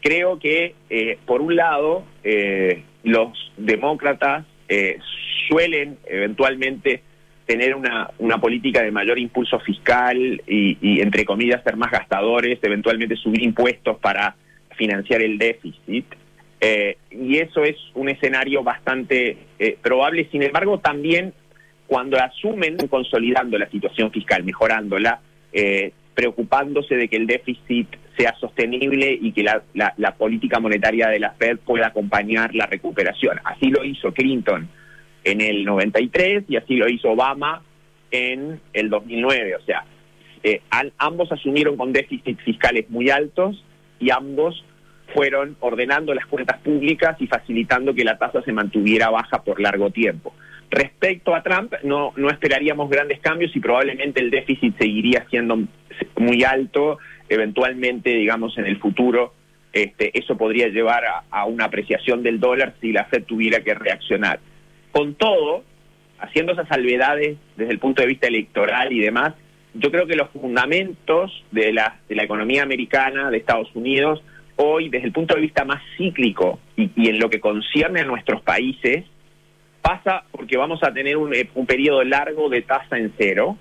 [0.00, 4.98] creo que, eh, por un lado, eh, los demócratas eh,
[5.48, 7.02] suelen eventualmente
[7.46, 13.16] tener una, una política de mayor impulso fiscal y, entre comillas, ser más gastadores, eventualmente
[13.16, 14.34] subir impuestos para
[14.76, 16.06] financiar el déficit.
[16.60, 20.28] Eh, y eso es un escenario bastante eh, probable.
[20.32, 21.32] Sin embargo, también
[21.86, 25.20] cuando asumen consolidando la situación fiscal, mejorándola,
[25.52, 31.08] eh, preocupándose de que el déficit sea sostenible y que la, la, la política monetaria
[31.08, 33.38] de la Fed pueda acompañar la recuperación.
[33.44, 34.68] Así lo hizo Clinton
[35.26, 37.62] en el 93 y así lo hizo Obama
[38.10, 39.56] en el 2009.
[39.56, 39.84] O sea,
[40.42, 40.62] eh,
[40.98, 43.62] ambos asumieron con déficits fiscales muy altos
[43.98, 44.64] y ambos
[45.12, 49.90] fueron ordenando las cuentas públicas y facilitando que la tasa se mantuviera baja por largo
[49.90, 50.32] tiempo.
[50.70, 55.58] Respecto a Trump, no, no esperaríamos grandes cambios y probablemente el déficit seguiría siendo
[56.16, 59.34] muy alto, eventualmente, digamos, en el futuro.
[59.72, 64.40] Este, eso podría llevar a, una apreciación del dólar si la Fed tuviera que reaccionar.
[64.92, 65.64] Con todo,
[66.18, 69.34] haciendo esas salvedades desde el punto de vista electoral y demás,
[69.74, 74.22] yo creo que los fundamentos de la, de la economía americana, de Estados Unidos,
[74.56, 78.40] hoy, desde el punto de vista más cíclico y, en lo que concierne a nuestros
[78.42, 79.04] países,
[79.82, 83.58] pasa porque vamos a tener un, un periodo largo de tasa en cero,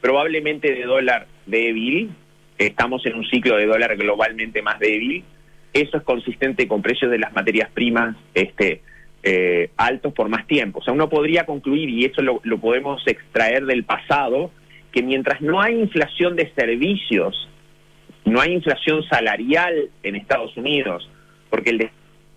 [0.00, 2.10] probablemente de dólar débil,
[2.58, 5.24] estamos en un ciclo de dólar globalmente más débil,
[5.72, 8.82] eso es consistente con precios de las materias primas este,
[9.22, 10.80] eh, altos por más tiempo.
[10.80, 14.50] O sea, uno podría concluir, y eso lo, podemos extraer del pasado,
[14.90, 17.48] que mientras no hay inflación de servicios,
[18.24, 21.08] no hay inflación salarial en Estados Unidos,
[21.50, 21.90] porque el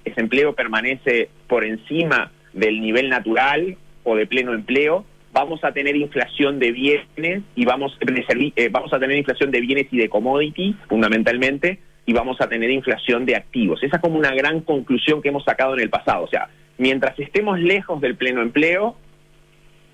[0.03, 6.59] desempleo permanece por encima del nivel natural o de pleno empleo, vamos a tener inflación
[6.59, 11.79] de bienes y vamos, eh, vamos a tener inflación de bienes y de commodities, fundamentalmente,
[12.05, 13.81] y vamos a tener inflación de activos.
[13.83, 16.23] Esa es como una gran conclusión que hemos sacado en el pasado.
[16.23, 18.95] O sea, mientras estemos lejos del pleno empleo,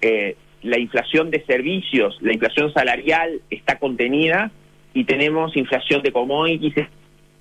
[0.01, 4.51] eh, la inflación de servicios, la inflación salarial está contenida
[4.93, 6.87] y tenemos inflación de commodities en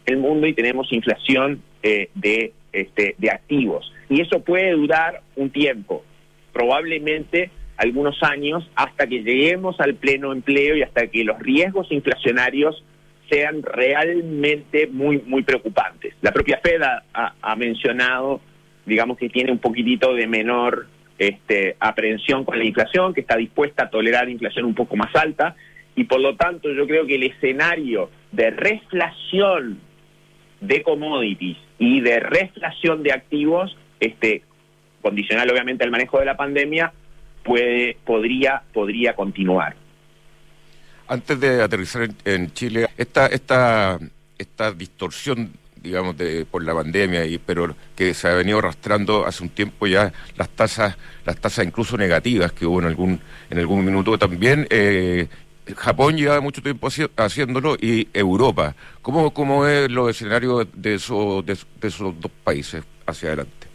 [0.06, 3.92] el mundo y tenemos inflación eh, de, este, de activos.
[4.09, 6.04] Y eso puede durar un tiempo,
[6.52, 12.85] probablemente algunos años, hasta que lleguemos al pleno empleo y hasta que los riesgos inflacionarios
[13.30, 16.14] sean realmente muy, muy preocupantes.
[16.20, 18.40] La propia Fed ha mencionado,
[18.84, 20.86] digamos que tiene un poquitito de menor
[21.20, 25.54] este, aprehensión con la inflación, que está dispuesta a tolerar inflación un poco más alta,
[25.94, 29.78] y por lo tanto yo creo que el escenario de reflación
[30.62, 34.42] de commodities y de reflación de activos, este,
[35.02, 36.92] condicional obviamente al manejo de la pandemia,
[37.44, 39.76] puede, podría, podría continuar.
[41.10, 43.98] Antes de aterrizar en, Chile, esta, esta,
[44.38, 45.50] esta distorsión
[45.82, 49.88] digamos, de, por la pandemia, y, pero que se ha venido arrastrando hace un tiempo
[49.88, 50.96] ya las tasas,
[51.26, 53.20] las tasas incluso negativas que hubo en algún,
[53.50, 54.68] en algún minuto también.
[54.70, 55.26] Eh,
[55.76, 58.76] Japón lleva mucho tiempo haciéndolo y Europa.
[59.02, 63.66] ¿Cómo, cómo es los escenarios de, esos, de, esos dos países hacia adelante?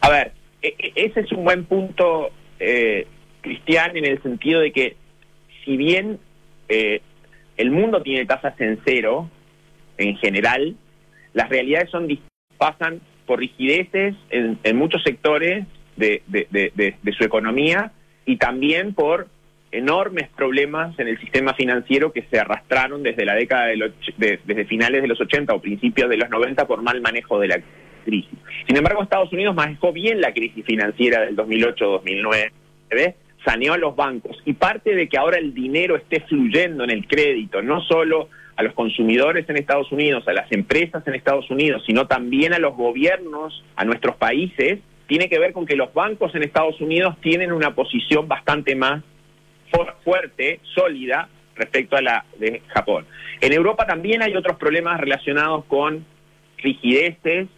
[0.00, 0.32] A ver,
[0.62, 3.06] e, e, ese es un buen punto, eh,
[3.42, 4.96] Cristian, en el sentido de que
[5.66, 6.18] si bien
[6.72, 7.02] eh,
[7.58, 9.28] el mundo tiene tasas en cero,
[9.98, 10.74] en general,
[11.34, 12.08] las realidades son
[12.56, 16.22] pasan por rigideces en, muchos sectores de,
[17.16, 17.92] su economía
[18.24, 19.28] y también por
[19.70, 25.02] enormes problemas en el sistema financiero que se arrastraron desde la década de desde finales
[25.02, 27.58] de los 80 o principios de los 90 por mal manejo de la
[28.04, 28.38] crisis.
[28.66, 34.36] Sin embargo, Estados Unidos manejó bien la crisis financiera del 2008-2009, saneó a los bancos
[34.44, 38.62] y parte de que ahora el dinero esté fluyendo en el crédito, no solo a
[38.62, 42.76] los consumidores en Estados Unidos, a las empresas en Estados Unidos, sino también a los
[42.76, 47.52] gobiernos, a nuestros países, tiene que ver con que los bancos en Estados Unidos tienen
[47.52, 49.02] una posición bastante más
[50.04, 53.06] fuerte, sólida, respecto a la de Japón.
[53.40, 56.04] En Europa también hay otros problemas relacionados con
[56.58, 57.48] rigideces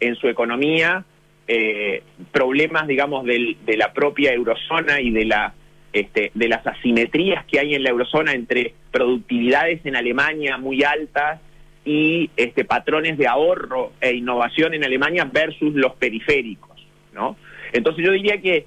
[0.00, 1.04] en su economía,
[1.48, 5.54] eh, problemas, digamos, de la propia eurozona y de la
[5.92, 11.38] este, de las asimetrías que hay en la eurozona entre productividades en Alemania muy altas
[11.84, 17.36] y este, patrones de ahorro e innovación en Alemania versus los periféricos, ¿no?
[17.74, 18.64] Entonces yo diría que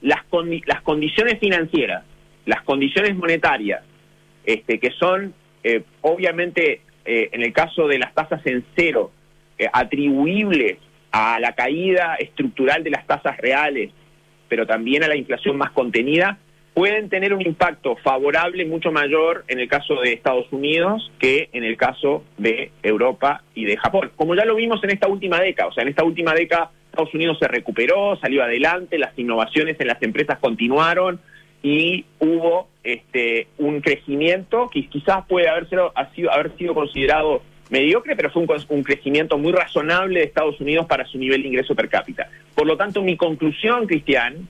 [0.00, 0.20] las,
[0.64, 2.04] las condiciones financieras,
[2.46, 3.82] las condiciones monetarias,
[4.46, 9.10] este, que son eh, obviamente eh, en el caso de las tasas en cero,
[9.58, 10.78] eh, atribuibles
[11.16, 13.90] a la caída estructural de las tasas reales,
[14.48, 16.36] pero también a la inflación más contenida,
[16.74, 21.64] pueden tener un impacto favorable mucho mayor en el caso de Estados Unidos que en
[21.64, 24.10] el caso de Europa y de Japón.
[24.14, 27.14] Como ya lo vimos en esta última década, o sea, en esta última década Estados
[27.14, 31.18] Unidos se recuperó, salió adelante, las innovaciones en las empresas continuaron
[31.62, 35.92] y hubo este, un crecimiento que quizás puede haber sido,
[36.30, 41.04] haber sido considerado mediocre, pero fue un, un, crecimiento muy razonable de Estados Unidos para
[41.06, 42.28] su nivel de ingreso per cápita.
[42.54, 44.48] Por lo tanto, mi conclusión, Cristian,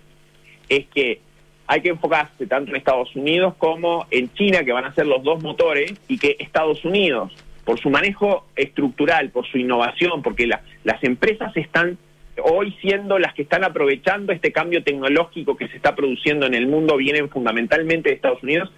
[0.68, 1.20] es que
[1.66, 5.22] hay que enfocarse tanto en Estados Unidos como en China, que van a ser los
[5.22, 7.32] dos motores, y que Estados Unidos,
[7.64, 11.98] por su manejo estructural, por su innovación, porque las empresas están
[12.42, 16.66] hoy siendo las que están aprovechando este cambio tecnológico que se está produciendo en el
[16.66, 18.70] mundo, vienen fundamentalmente de Estados Unidos.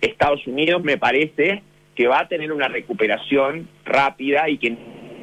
[0.00, 1.62] Estados Unidos me parece
[1.96, 4.76] que va a tener una recuperación rápida y que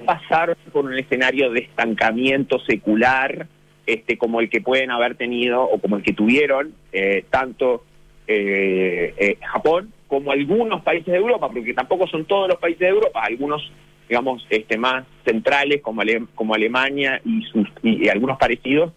[0.05, 3.47] pasar por un escenario de estancamiento secular
[3.85, 7.83] este, como el que pueden haber tenido o como el que tuvieron eh, tanto
[8.27, 12.89] eh, eh, Japón como algunos países de Europa, porque tampoco son todos los países de
[12.89, 13.71] Europa, algunos
[14.07, 16.01] digamos este, más centrales como,
[16.35, 18.91] como Alemania y, sus, y, algunos parecidos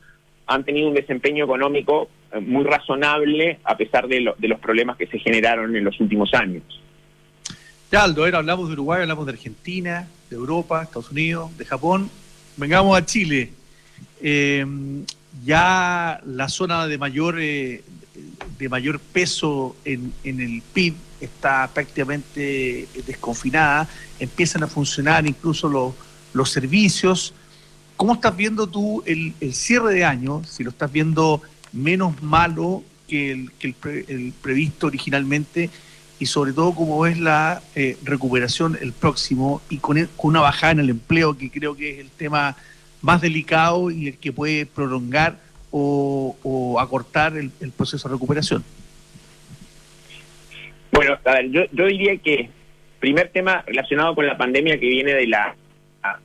[0.47, 2.09] han tenido un desempeño económico
[2.41, 6.63] muy razonable a pesar de, de los problemas que se generaron en los últimos años.
[7.95, 12.11] Aldo, ahora hablamos de Uruguay, hablamos de Argentina, de Europa, Estados Unidos, de Japón.
[12.57, 13.53] Vengamos a Chile.
[14.21, 14.67] Eh,
[15.45, 17.85] ya la zona de mayor, eh,
[18.59, 25.95] de mayor peso en, el PIB está prácticamente desconfinada, empiezan a funcionar incluso los,
[26.33, 27.35] los servicios.
[27.97, 30.43] ¿Cómo estás viendo tú el, cierre de año?
[30.45, 31.41] Si lo estás viendo
[31.73, 33.75] menos malo que el, que
[34.09, 35.71] el, previsto originalmente
[36.19, 40.73] y sobre todo cómo es la eh, recuperación el próximo y con, con, una bajada
[40.73, 42.57] en el empleo que creo que es el tema
[43.03, 45.37] más delicado y el que puede prolongar
[45.71, 48.65] o, acortar el, proceso de recuperación?
[50.93, 52.49] Bueno, a ver, yo, yo diría que
[52.99, 55.55] primer tema relacionado con la pandemia que viene de la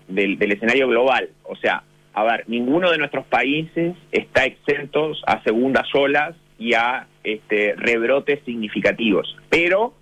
[0.08, 1.30] del, escenario global.
[1.44, 7.08] O sea, a ver, ninguno de nuestros países está exentos a segundas olas y a
[7.24, 9.36] este, rebrotes significativos.
[9.50, 9.96] Pero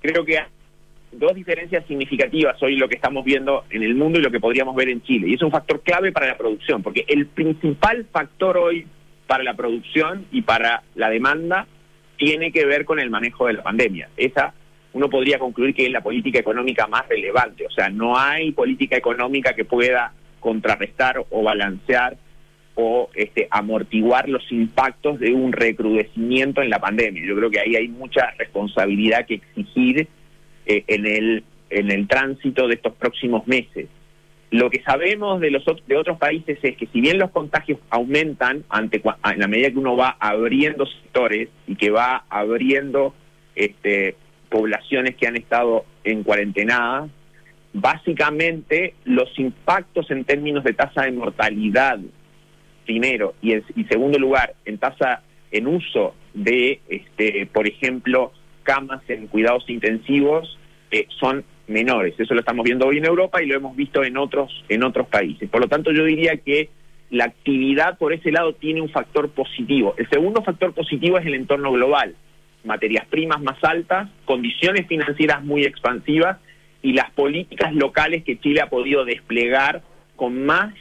[0.00, 0.40] creo que
[1.12, 4.74] dos diferencias signifitivas hoy lo que estamos viendo en el mundo y lo que podríamos
[4.74, 5.28] ver en Chile.
[5.28, 8.84] Y es un factor clave para la producción, porque el principal factor hoy
[9.28, 11.68] para la producción y para la demanda
[12.16, 14.08] tiene que ver con el manejo de la pandemia.
[14.16, 14.54] Esa
[14.94, 17.64] uno podría concluir que es la política económica más relevante.
[17.64, 22.16] O sea, no hay política económica que pueda contrarrestar o balancear
[22.74, 27.22] o este, amortiguar los impactos de un recrudecimiento en la pandemia.
[27.26, 30.08] Yo creo que ahí hay mucha responsabilidad que exigir
[30.66, 33.88] eh, en, el, en el tránsito de estos próximos meses.
[34.50, 38.64] Lo que sabemos de los de otros países es que si bien los contagios aumentan
[38.68, 43.14] ante en la medida que uno va abriendo sectores y que va abriendo
[43.54, 44.14] este,
[44.50, 47.08] poblaciones que han estado en cuarentena,
[47.72, 51.98] básicamente los impactos en términos de tasa de mortalidad,
[52.84, 59.26] primero, y en segundo lugar, en tasa en uso de, este, por ejemplo, camas en
[59.26, 60.58] cuidados intensivos
[60.90, 62.14] eh, son menores.
[62.18, 65.06] Eso lo estamos viendo hoy en Europa y lo hemos visto en otros, en otros
[65.08, 65.48] países.
[65.48, 66.70] Por lo tanto, yo diría que
[67.10, 69.94] la actividad por ese lado tiene un factor positivo.
[69.98, 72.14] El segundo factor positivo es el entorno global.
[72.64, 76.38] Materias primas más altas, condiciones financieras muy expansivas
[76.80, 79.82] y las políticas locales que Chile ha podido desplegar
[80.16, 80.74] con más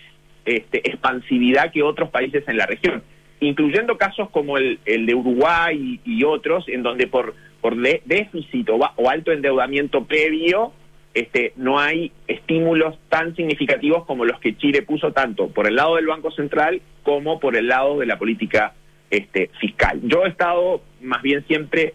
[0.46, 3.04] este, expansividad que otros países en la región,
[3.40, 9.32] incluyendo casos como el, de Uruguay y otros, en donde por por déficit o, alto
[9.32, 10.74] endeudamiento previo,
[11.14, 15.96] este, no hay estímulos tan significativos como los que Chile puso tanto por el lado
[15.96, 18.74] del Banco Central como por el lado de la política
[19.10, 20.00] este, fiscal.
[20.04, 21.94] Yo he estado más bien siempre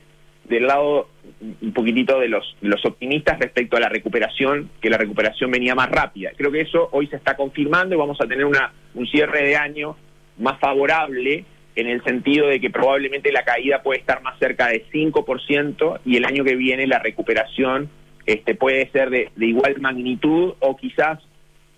[0.48, 1.08] del lado
[1.40, 6.30] un poquitito de los, optimistas respecto a la recuperación, que la recuperación venía más rápida.
[6.36, 9.56] Creo que eso hoy se está confirmando y vamos a tener una, un cierre de
[9.56, 9.96] año
[10.38, 14.86] más favorable en el sentido de que probablemente la caída puede estar más cerca de
[14.90, 17.90] 5% y el año que viene la recuperación
[18.24, 21.20] este, puede ser de, igual magnitud o quizás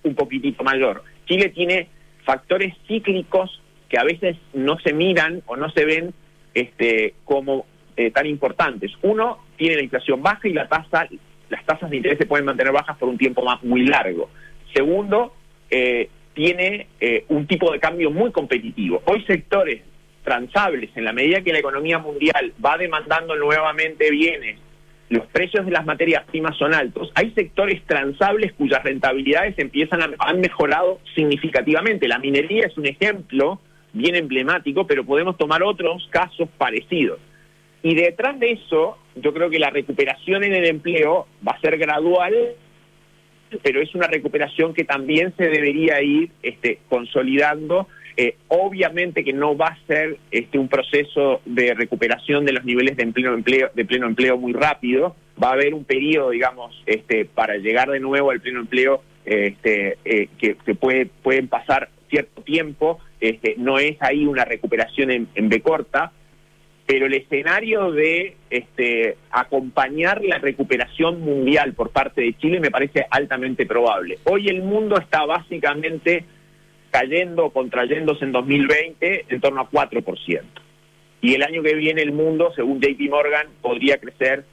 [0.05, 1.03] un poquitito mayor.
[1.27, 1.89] Chile tiene
[2.25, 6.15] factores cíclicos que a veces no se miran o no se ven
[6.55, 7.67] este, como
[7.99, 8.93] eh, tan importantes.
[9.03, 11.09] Uno, tiene la inflación baja y la tasa,
[11.51, 14.31] las tasas de interés se pueden mantener bajas por un tiempo más, muy largo.
[14.73, 15.35] Segundo,
[15.69, 19.03] eh, tiene eh, un tipo de cambio muy competitivo.
[19.07, 19.83] Hoy sectores
[20.23, 24.61] transables, en la medida que la economía mundial va demandando nuevamente bienes,
[25.09, 30.11] los precios de las materias primas son altos, hay sectores transables cuyas rentabilidades empiezan a,
[30.21, 32.07] han mejorado significativamente.
[32.07, 33.61] La minería es un ejemplo
[33.93, 37.19] bien emblemático, pero podemos tomar otros casos parecidos.
[37.83, 41.79] Y detrás de eso, yo creo que la recuperación en el empleo va a ser
[41.79, 42.35] gradual
[43.63, 47.89] pero es una recuperación que también se debería ir este, consolidando.
[48.17, 52.97] Eh, obviamente que no va a ser este, un proceso de recuperación de los niveles
[52.97, 55.15] de empleo, empleo, de pleno empleo muy rápido.
[55.43, 59.99] Va a haber un periodo, digamos, este, para llegar de nuevo al pleno empleo este,
[60.05, 62.99] eh, que, puede, pueden pasar cierto tiempo.
[63.21, 66.13] Este, no es ahí una recuperación en, en B corta,
[66.89, 73.05] pero el escenario de este, acompañar la recuperación mundial por parte de Chile me parece
[73.11, 74.19] altamente probable.
[74.25, 76.25] Hoy el mundo está básicamente
[76.91, 80.41] cayendo contrayéndose en 2020 en torno a 4%.
[81.21, 84.47] Y el año que viene el mundo, según JP Morgan, podría crecer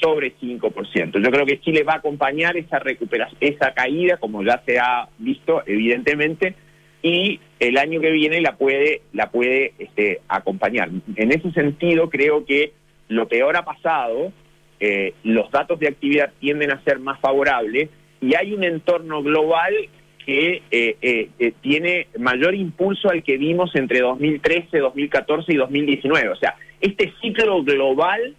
[0.00, 1.22] sobre 5%.
[1.22, 5.06] Yo creo que Chile va a acompañar esa recuperación, esa caída, como ya se ha
[5.18, 6.54] visto evidentemente,
[7.02, 10.90] y el año que viene la puede, la puede este, acompañar.
[11.16, 12.72] En ese sentido, creo que
[13.08, 14.32] lo peor ha pasado,
[14.80, 17.88] eh, los datos de actividad tienden a ser más favorables
[18.20, 19.74] y hay un entorno global
[20.24, 26.28] que eh, eh, tiene mayor impulso al que vimos entre 2013, 2014 y 2019.
[26.28, 28.34] O sea, este ciclo global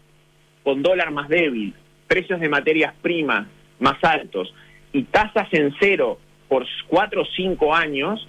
[0.64, 1.74] con dólar más débil,
[2.08, 3.48] precios de materias primas
[3.80, 4.54] más altos
[4.92, 8.28] y tasas en cero por cuatro o cinco años,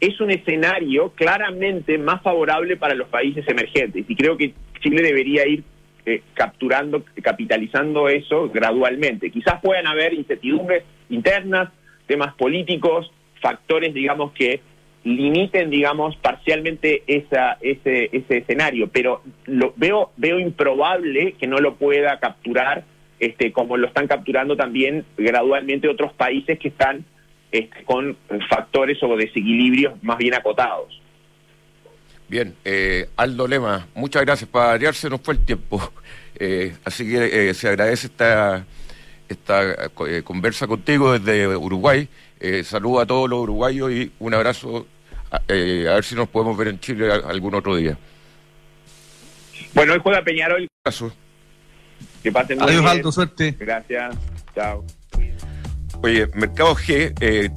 [0.00, 4.04] es un escenario claramente más favorable para los países emergentes.
[4.08, 5.62] Y creo que Chile debería ir
[6.06, 9.30] eh, capturando, capitalizando eso gradualmente.
[9.30, 11.70] Quizás puedan haber incertidumbres internas,
[12.06, 14.60] temas políticos, factores, digamos, que
[15.04, 21.76] limiten, digamos, parcialmente esa, ese, ese escenario, pero lo veo, veo improbable que no lo
[21.76, 22.84] pueda capturar,
[23.18, 27.04] este, como lo están capturando también gradualmente otros países que están
[27.52, 28.16] este, con
[28.48, 31.00] factores o desequilibrios más bien acotados.
[32.28, 34.48] Bien, eh, Aldo Lema, muchas gracias.
[34.48, 35.80] Para variarse nos fue el tiempo.
[36.42, 38.64] Eh, así que eh, se agradece esta,
[39.28, 39.90] esta
[40.24, 42.08] conversa contigo desde Uruguay.
[42.64, 44.86] saludo a todos los uruguayos y un abrazo.
[45.30, 47.98] a ver si nos podemos ver en Chile algún otro día.
[49.74, 50.66] Bueno, hoy juega Peñarol.
[52.22, 53.54] Que pasen Adiós, Aldo, suerte.
[53.58, 54.16] Gracias.
[54.54, 54.82] Chao.
[56.02, 57.50] Oye, Mercado G, eh,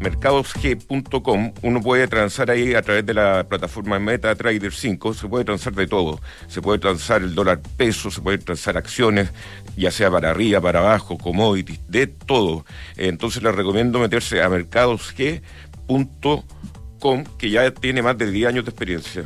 [0.00, 5.74] mercadosg.com, uno puede transar ahí a través de la plataforma MetaTrader 5, se puede transar
[5.74, 6.20] de todo.
[6.48, 9.30] Se puede transar el dólar peso, se puede transar acciones,
[9.76, 12.64] ya sea para arriba, para abajo, commodities, de todo.
[12.96, 19.24] Entonces les recomiendo meterse a mercadosg.com, que ya tiene más de 10 años de experiencia.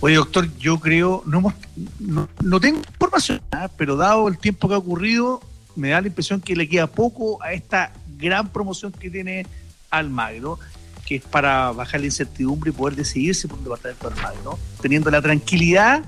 [0.00, 1.52] Oye, doctor, yo creo, no,
[1.98, 3.68] no, tengo información, ¿ah?
[3.76, 5.42] pero dado el tiempo que ha ocurrido,
[5.76, 9.46] me da la impresión que le queda poco a esta gran promoción que tiene
[9.90, 10.58] Almagro,
[11.06, 15.10] que es para bajar la incertidumbre y poder decidirse por un departamento de Almagro, teniendo
[15.10, 16.04] la tranquilidad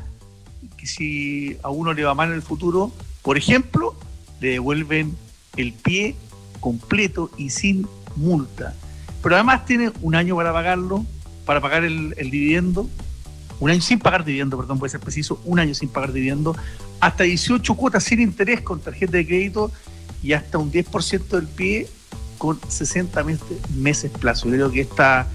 [0.77, 2.93] que si a uno le va mal en el futuro,
[3.23, 3.95] por ejemplo,
[4.41, 5.17] le devuelven
[5.57, 6.17] el pie
[6.61, 7.87] completo y sin
[8.17, 8.75] multa.
[9.23, 11.05] Pero además tiene un año para pagarlo,
[11.47, 12.89] para pagar el, el dividendo,
[13.61, 16.57] un año sin pagar dividendo, perdón, puede ser preciso, un año sin pagar dividendo,
[17.01, 19.71] hasta 18 cuotas sin interés con tarjeta de crédito
[20.23, 21.89] y hasta un 10% del pie
[22.39, 23.25] con 60
[23.77, 24.49] meses plazo.
[24.49, 25.27] Yo creo que esta,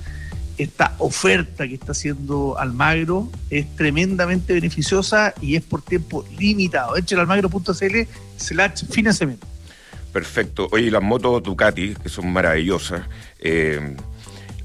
[0.57, 6.97] esta oferta que está haciendo Almagro es tremendamente beneficiosa y es por tiempo limitado.
[6.97, 7.97] Echen almagro.cl
[8.37, 9.47] slash financiamiento.
[10.11, 10.67] Perfecto.
[10.71, 13.03] Oye, las motos Ducati, que son maravillosas.
[13.39, 13.95] Eh,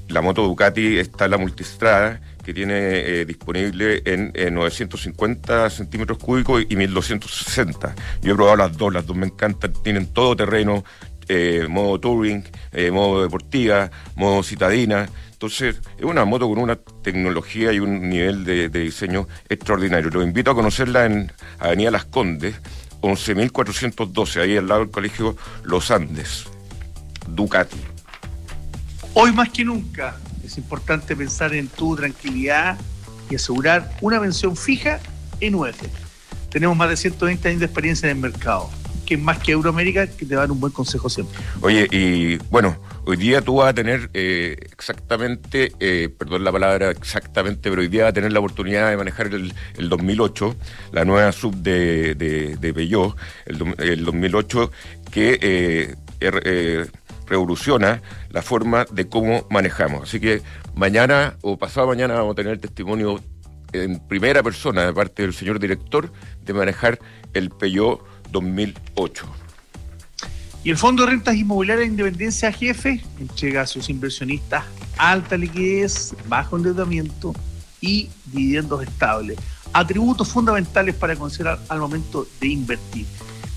[0.09, 6.63] la moto Ducati está en la multistrada que tiene eh, disponible en 950 centímetros cúbicos
[6.67, 7.95] y 1260.
[8.21, 10.83] Yo he probado las dos, las dos me encantan, tienen todo terreno,
[11.29, 15.07] eh, modo touring, eh, modo deportiva, modo citadina.
[15.31, 20.09] Entonces, es una moto con una tecnología y un nivel de, diseño extraordinario.
[20.09, 22.55] Los invito a conocerla en Avenida Las Condes,
[23.01, 26.45] 11.412, ahí al lado del colegio Los Andes,
[27.27, 27.79] Ducati.
[29.13, 30.15] Hoy más que nunca,
[30.53, 32.77] es importante pensar en tu tranquilidad
[33.29, 34.99] y asegurar una pensión fija
[35.39, 35.81] en UEF.
[36.51, 38.69] Tenemos más de 120 años de experiencia en el mercado,
[39.07, 41.39] que más que Euroamérica, que te dan un buen consejo siempre.
[41.61, 46.91] Oye, y bueno, hoy día tú vas a tener eh, exactamente, eh, perdón la palabra
[46.91, 50.55] exactamente, pero hoy día vas a tener la oportunidad de manejar el, 2008,
[50.91, 53.15] la nueva sub de, de, de Peugeot,
[53.47, 54.71] el, 2008,
[55.09, 55.39] que...
[55.41, 56.91] Eh, er,
[57.27, 60.03] revoluciona la forma de cómo manejamos.
[60.03, 60.41] Así que
[60.75, 63.21] mañana o pasado mañana vamos a tener testimonio
[63.73, 66.11] en primera persona de parte del señor director
[66.43, 66.99] de manejar
[67.33, 68.01] el Peugeot
[68.31, 69.25] 2008.
[70.63, 74.63] Y el Fondo de Rentas Inmobiliarias de Independencia Jefe entrega a sus inversionistas
[74.97, 77.33] alta liquidez, bajo endeudamiento
[77.81, 79.37] y dividendos estables,
[79.73, 83.05] atributos fundamentales para considerar al momento de invertir.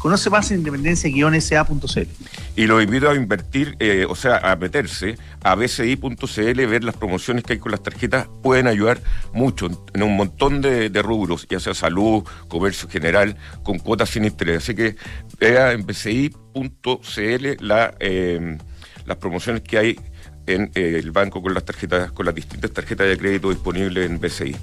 [0.07, 2.07] Conoce más en independencia-sa.cl.
[2.54, 7.42] Y lo invito a invertir, eh, o sea, a meterse a bci.cl, ver las promociones
[7.42, 9.00] que hay con las tarjetas, pueden ayudar
[9.32, 14.59] mucho en un montón de, rubros, ya sea salud, comercio general, con cuotas sin interés.
[14.59, 14.94] Así que
[15.40, 18.59] vea en bci.cl la, eh,
[19.07, 20.00] las promociones que hay
[20.46, 24.20] en eh, el banco con las tarjetas, con las distintas tarjetas de crédito disponibles en
[24.20, 24.57] BCI.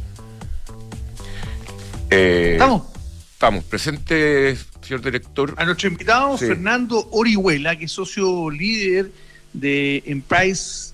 [2.09, 2.83] Estamos.
[3.33, 3.65] Estamos.
[3.65, 5.53] Presentes señor director.
[5.57, 9.11] A nuestro invitado, Fernando Orihuela, que es socio líder
[9.53, 10.93] de Emprise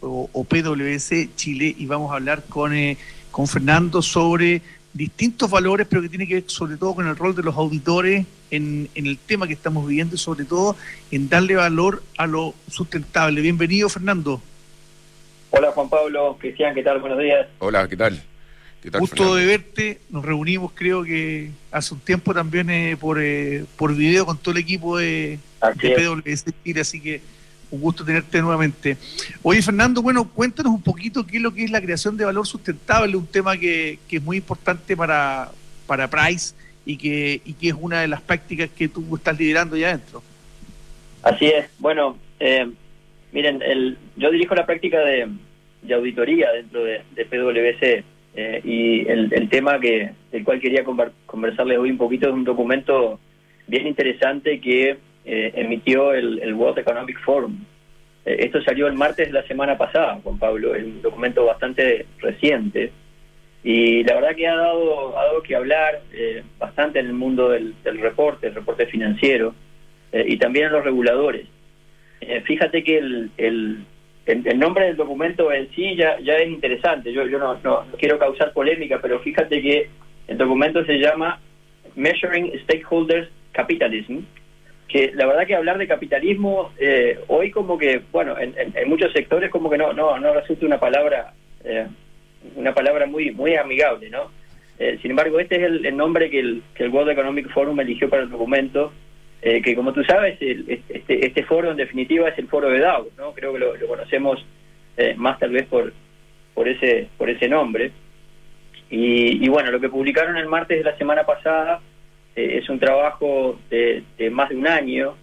[0.00, 2.98] o, PwC Chile, y vamos a hablar con, eh,
[3.30, 4.60] con Fernando sobre
[4.92, 8.26] distintos valores, pero que tiene que ver sobre todo con el rol de los auditores
[8.50, 10.76] en, en el tema que estamos viviendo y sobre todo
[11.10, 13.40] en darle valor a lo sustentable.
[13.40, 14.40] Bienvenido, Fernando.
[15.50, 17.00] Hola, Juan Pablo, Cristian, ¿qué tal?
[17.00, 17.48] Buenos días.
[17.60, 18.22] Hola, ¿qué tal?
[18.98, 20.00] Gusto de verte.
[20.10, 24.52] Nos reunimos, creo que hace un tiempo también eh, por, eh, por video con todo
[24.52, 25.38] el equipo de,
[25.82, 27.20] de así que
[27.70, 28.96] un gusto tenerte nuevamente.
[29.42, 32.46] Oye, Fernando, bueno, cuéntanos un poquito qué es lo que es la creación de valor
[32.46, 35.50] sustentable, un tema que, que es muy importante para,
[35.86, 36.54] para Price
[36.86, 40.22] y que, y que es una de las prácticas que tú estás liderando ya dentro.
[41.22, 41.66] Así es.
[41.78, 42.70] Bueno, eh,
[43.32, 45.28] miren, el, yo dirijo la práctica de,
[45.82, 48.04] de auditoría dentro de, de PwC
[48.36, 50.84] eh, y el, tema que del cual quería
[51.26, 53.20] conversarles hoy un poquito es un documento
[53.66, 57.56] bien interesante que eh, emitió el, World Economic Forum.
[58.24, 62.06] Eh, esto salió el martes de la semana pasada, Juan Pablo, es un documento bastante
[62.18, 62.90] reciente
[63.62, 67.48] y la verdad que ha dado, ha dado que hablar eh, bastante en el mundo
[67.48, 69.54] del, reporte, el reporte financiero
[70.12, 71.48] y también en los reguladores.
[72.44, 73.84] fíjate que el, el,
[74.26, 78.18] el, nombre del documento en sí ya, ya es interesante, yo, yo no, no quiero
[78.18, 79.88] causar polémica, pero fíjate que
[80.28, 81.40] el documento se llama
[81.94, 84.20] Measuring Stakeholders Capitalism,
[84.88, 88.54] que la verdad que hablar de capitalismo eh, hoy como que, bueno, en,
[88.88, 91.32] muchos sectores como que no no no resulta una palabra
[91.64, 91.86] eh,
[92.56, 94.30] una palabra muy muy amigable, ¿no?
[94.78, 98.10] Eh, sin embargo, este es el, nombre que el, que el World Economic Forum eligió
[98.10, 98.92] para el documento,
[99.62, 103.34] que como tú sabes, este, este foro en definitiva es el foro de Davos, ¿no?
[103.34, 104.44] Creo que lo, conocemos
[105.16, 105.92] más tal vez por
[106.54, 107.92] por ese por ese nombre.
[108.88, 111.80] Y, y bueno, lo que publicaron el martes de la semana pasada
[112.36, 115.16] eh, es un trabajo de, más de un año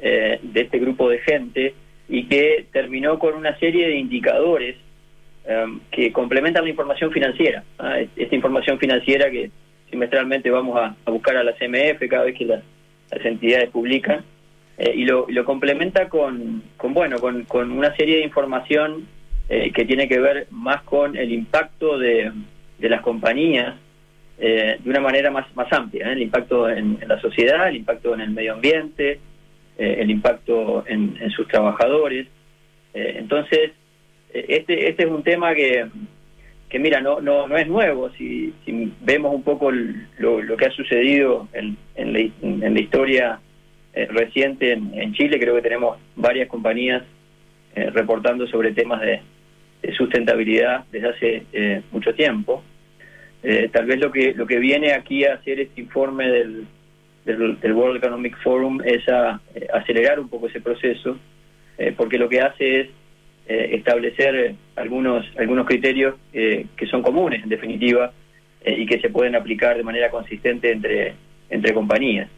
[0.00, 1.74] eh, de este grupo de gente
[2.08, 4.76] y que terminó con una serie de indicadores
[5.44, 7.64] em, que complementan la información financiera.
[7.78, 7.98] ¿ah?
[8.16, 9.50] Esta información financiera que
[9.90, 12.46] semestralmente vamos a, buscar a la CMF cada vez que
[13.10, 14.24] las, entidades publican
[14.78, 19.06] eh, y, lo, complementa con, con bueno con, con, una serie de información
[19.48, 22.30] que tiene que ver más con el impacto de,
[22.80, 23.76] las compañías
[24.38, 26.12] eh, de una manera más, más amplia, ¿eh?
[26.12, 29.20] el impacto en, la sociedad, el impacto en el medio ambiente,
[29.78, 32.26] eh, el impacto en, sus trabajadores.
[32.92, 33.72] entonces,
[34.32, 35.88] este, este es un tema que,
[36.68, 38.10] que mira, no, no, no es nuevo.
[38.10, 42.80] Si, si vemos un poco lo, lo, que ha sucedido en, en, la, en la
[42.80, 43.40] historia
[44.10, 47.02] reciente en, Chile, creo que tenemos varias compañías
[47.74, 49.20] reportando sobre temas de,
[49.96, 52.62] sustentabilidad desde hace mucho tiempo.
[53.42, 56.66] Eh, tal vez lo que lo que viene aquí a hacer este informe del,
[57.24, 61.16] del, World Economic Forum es a, eh, acelerar un poco ese proceso,
[61.76, 62.88] eh, porque lo que hace es
[63.48, 68.12] establecer algunos algunos criterios que son comunes, en definitiva,
[68.66, 71.14] y que se pueden aplicar de manera consistente entre
[71.48, 72.28] entre compañías.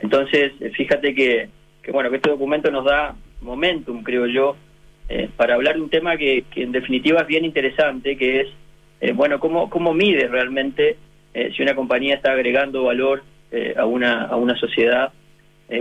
[0.00, 1.48] entonces, fíjate que,
[1.82, 4.56] que bueno que este documento nos da momentum, creo yo,
[5.36, 8.48] para hablar de un tema que, que en definitiva es bien interesante, que es
[9.02, 10.96] eh, bueno, ¿cómo, cómo mide realmente
[11.34, 15.12] eh, si una compañía está agregando valor eh, a, una, a una sociedad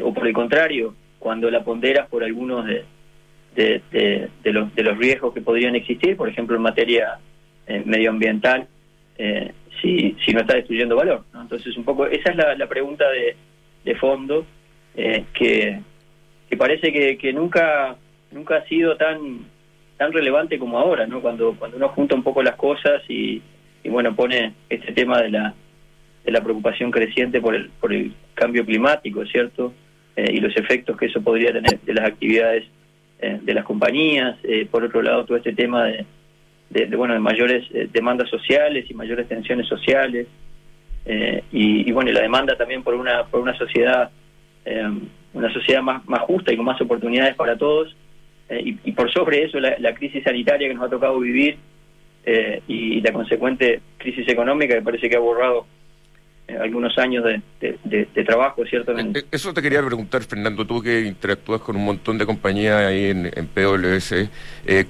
[0.04, 2.86] o por el contrario, cuando la ponderas por algunos de,
[3.56, 7.20] de, de, los, de los riesgos que podrían existir, por ejemplo en materia
[7.86, 8.68] medioambiental,
[9.82, 11.24] si, si no está destruyendo valor.
[11.40, 13.36] Entonces, un poco esa es la, la pregunta de,
[13.86, 14.46] de fondo
[14.96, 15.80] que,
[16.50, 17.96] que parece que, que nunca,
[18.32, 19.46] nunca ha sido tan
[20.02, 21.22] tan relevante como ahora, ¿no?
[21.22, 23.40] Cuando, cuando uno junta un poco las cosas y,
[23.84, 25.54] y bueno, pone este tema de la,
[26.26, 29.76] de la preocupación creciente por el, por el cambio climático, ¿cierto?
[30.16, 32.70] Eh, y los efectos que eso podría tener de las actividades eh,
[33.22, 34.38] de las compañías.
[34.44, 36.06] Eh, por otro lado, todo este tema de,
[36.70, 40.28] de, bueno, de mayores demandas sociales y mayores tensiones sociales.
[41.52, 44.12] Y, y, bueno, y la demanda también por una, por una sociedad,
[45.34, 47.96] una sociedad más, más justa y con más oportunidades para todos.
[48.52, 51.58] Eh, y, por sobre eso la, crisis sanitaria que nos ha tocado vivir
[52.26, 55.66] eh, y la consecuente crisis económica que parece que ha borrado eh,
[56.60, 58.94] algunos años de, trabajo, ¿cierto?
[59.32, 63.32] Eso te quería preguntar, Fernando, tú que interactúas con un montón de compañías ahí en,
[63.34, 64.30] en PWS,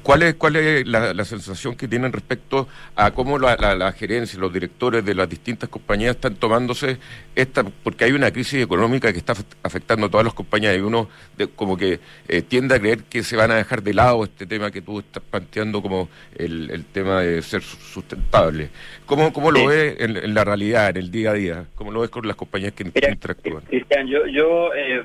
[0.02, 4.52] ¿cuál es, cuál es la, sensación que tienen respecto a cómo la, la, gerencia, los
[4.52, 6.98] directores de las distintas compañías están tomándose
[7.36, 9.34] esta, porque hay una crisis económica que está
[9.64, 11.08] afectando a todas las compañías y uno
[11.56, 12.00] como que
[12.48, 15.24] tiende a creer que se van a dejar de lado este tema que tú estás
[15.24, 18.70] planteando como el, tema de ser sustentable.
[19.06, 21.41] ¿Cómo, cómo lo ves en la realidad, en el día a día?
[21.76, 23.64] ¿Cómo lo ves con las compañías que interactúan?
[23.64, 25.04] Cristian, yo, yo, eh,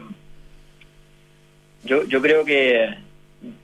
[1.85, 2.95] yo, yo creo que,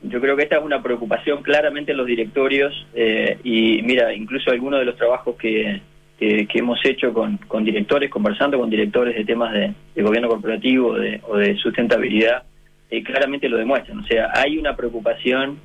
[0.03, 4.51] yo creo que esta es una preocupación claramente en los directorios eh, y mira, incluso
[4.51, 5.81] algunos de los trabajos que,
[6.18, 11.20] que, hemos hecho con, con, directores, conversando con directores de temas de, gobierno corporativo de,
[11.27, 12.45] o de sustentabilidad,
[12.91, 13.99] eh, claramente lo demuestran.
[13.99, 15.59] O sea, hay una preocupación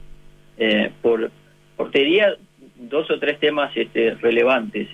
[0.57, 1.29] eh, por,
[1.75, 2.35] por, te diría,
[2.75, 4.87] dos o tres temas este, relevantes,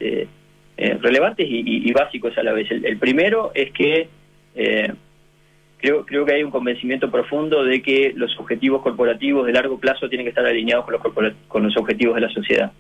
[0.77, 2.69] relevantes y, básicos a la vez.
[2.71, 4.09] El, primero es que
[5.77, 10.09] creo, creo que hay un convencimiento profundo de que los objetivos corporativos de largo plazo
[10.09, 12.71] tienen que estar alineados con los, con los objetivos de la sociedad.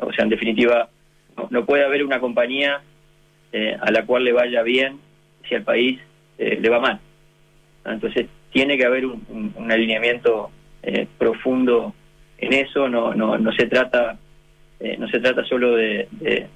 [0.00, 0.88] O sea, en definitiva,
[1.50, 2.80] no, puede haber una compañía
[3.52, 4.98] eh, a la cual le vaya bien
[5.48, 6.00] si al país
[6.38, 7.00] eh, le va mal.
[7.84, 10.50] Entonces, tiene que haber un, alineamiento
[10.82, 11.94] eh, profundo
[12.38, 14.18] en eso, no, no, no se trata
[14.98, 16.08] no se trata solo de,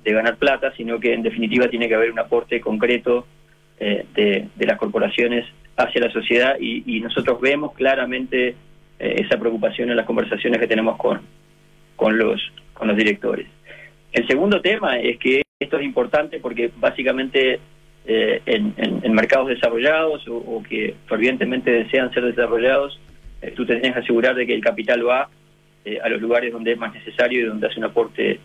[0.04, 3.26] ganar plata, sino que en definitiva tiene que haber un aporte concreto
[3.78, 5.44] de, de, las corporaciones
[5.76, 8.48] hacia la sociedad y, nosotros vemos claramente
[8.98, 11.20] eh, esa preocupación en las conversaciones que tenemos con,
[11.96, 12.40] con, los,
[12.72, 13.46] con los directores.
[14.12, 17.58] El segundo tema es que esto es importante porque básicamente
[18.06, 23.00] eh, en, mercados desarrollados o, que fervientemente desean ser desarrollados,
[23.42, 25.28] eh, tú te tienes que asegurar de que el capital va
[26.02, 28.40] a los lugares donde es más necesario y donde hace un aporte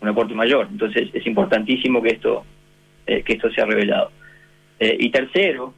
[0.00, 0.68] un aporte mayor.
[0.70, 2.44] Entonces es importantísimo que esto
[3.06, 4.10] que esto sea revelado.
[4.80, 5.74] y tercero,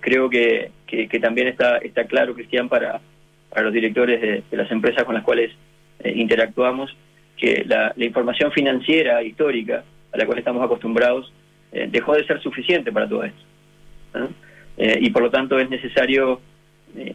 [0.00, 3.00] creo que, que, también está, está claro, Cristian, para,
[3.50, 5.52] para los directores de, las empresas con las cuales
[6.00, 6.96] eh, interactuamos,
[7.36, 11.32] que la, información financiera histórica a la cual estamos acostumbrados
[11.72, 13.42] eh, dejó de ser suficiente para todo esto.
[14.78, 16.40] Eh, y por lo tanto es necesario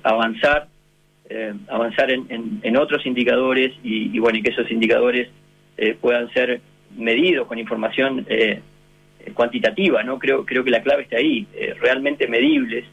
[0.04, 0.68] avanzar,
[1.68, 5.30] avanzar en, otros indicadores y, bueno, y que esos indicadores
[6.00, 6.62] puedan ser
[6.98, 8.26] medidos con información
[9.26, 10.18] eh, cuantitativa, ¿no?
[10.20, 12.86] Creo, creo que la clave está ahí, eh, realmente medibles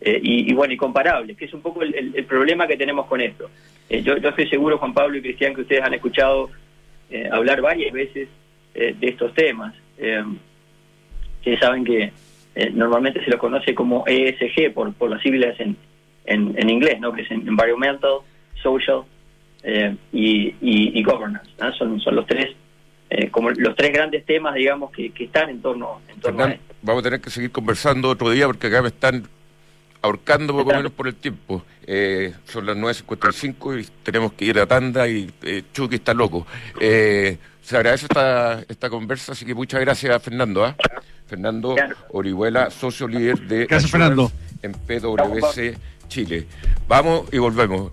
[0.00, 3.50] eh, y, bueno, y comparables, que es un poco el, problema que tenemos con esto.
[3.88, 6.50] Yo, yo, estoy seguro, Juan Pablo y Cristian, que ustedes han escuchado
[7.30, 8.28] hablar varias veces
[8.74, 9.74] de estos temas.
[11.38, 12.12] ustedes saben que
[12.72, 15.76] normalmente se los conoce como ESG por, por las siglas en,
[16.24, 17.12] en, inglés, ¿no?
[17.12, 18.18] Que es Environmental,
[18.62, 19.02] Social
[20.12, 21.50] y, y, Governance.
[21.78, 22.54] Son, son los tres
[23.10, 26.74] eh, como los tres grandes temas, digamos, que, están en torno, en torno a esto.
[26.82, 29.28] Vamos a tener que seguir conversando otro día porque acá me están
[30.02, 31.64] ahorcando poco menos por el tiempo.
[31.86, 36.46] Eh, son las 9.55 y tenemos que ir a tanda y eh, Chucky está loco.
[36.80, 40.64] Eh, se agradece esta, esta conversa, así que muchas gracias, Fernando.
[40.64, 40.76] ¿ah?
[41.26, 41.76] Fernando
[42.10, 44.30] Orihuela, socio líder de gracias, Fernando.
[44.62, 45.76] en PwC
[46.08, 46.46] Chile.
[46.88, 47.92] Vamos y volvemos.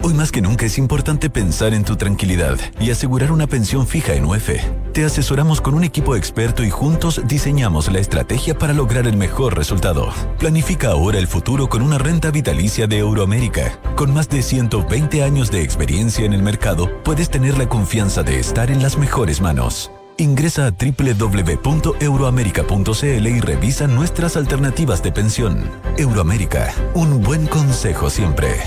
[0.00, 4.14] Hoy más que nunca es importante pensar en tu tranquilidad y asegurar una pensión fija
[4.14, 4.60] en UEF.
[4.92, 9.56] Te asesoramos con un equipo experto y juntos diseñamos la estrategia para lograr el mejor
[9.56, 10.12] resultado.
[10.38, 13.80] Planifica ahora el futuro con una renta vitalicia de Euroamérica.
[13.96, 18.38] Con más de 120 años de experiencia en el mercado, puedes tener la confianza de
[18.38, 19.90] estar en las mejores manos.
[20.22, 25.68] Ingresa a www.euroamerica.cl y revisa nuestras alternativas de pensión.
[25.98, 28.60] Euroamérica, un buen consejo siempre.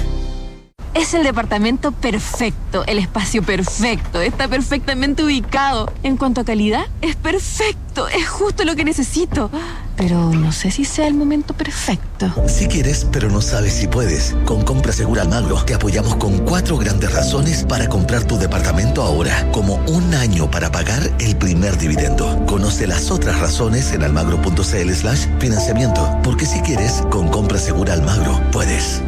[0.96, 5.92] Es el departamento perfecto, el espacio perfecto, está perfectamente ubicado.
[6.04, 9.52] En cuanto a calidad, es perfecto, es justo lo que necesito.
[9.98, 12.34] Pero no sé si sea el momento perfecto.
[12.48, 14.38] Si quieres, pero no sabes si puedes.
[14.46, 19.52] Con Compra Segura Almagro te apoyamos con cuatro grandes razones para comprar tu departamento ahora,
[19.52, 22.46] como un año para pagar el primer dividendo.
[22.46, 26.20] Conoce las otras razones en almagro.cl slash financiamiento.
[26.24, 29.02] Porque si quieres, con Compra Segura Almagro, puedes.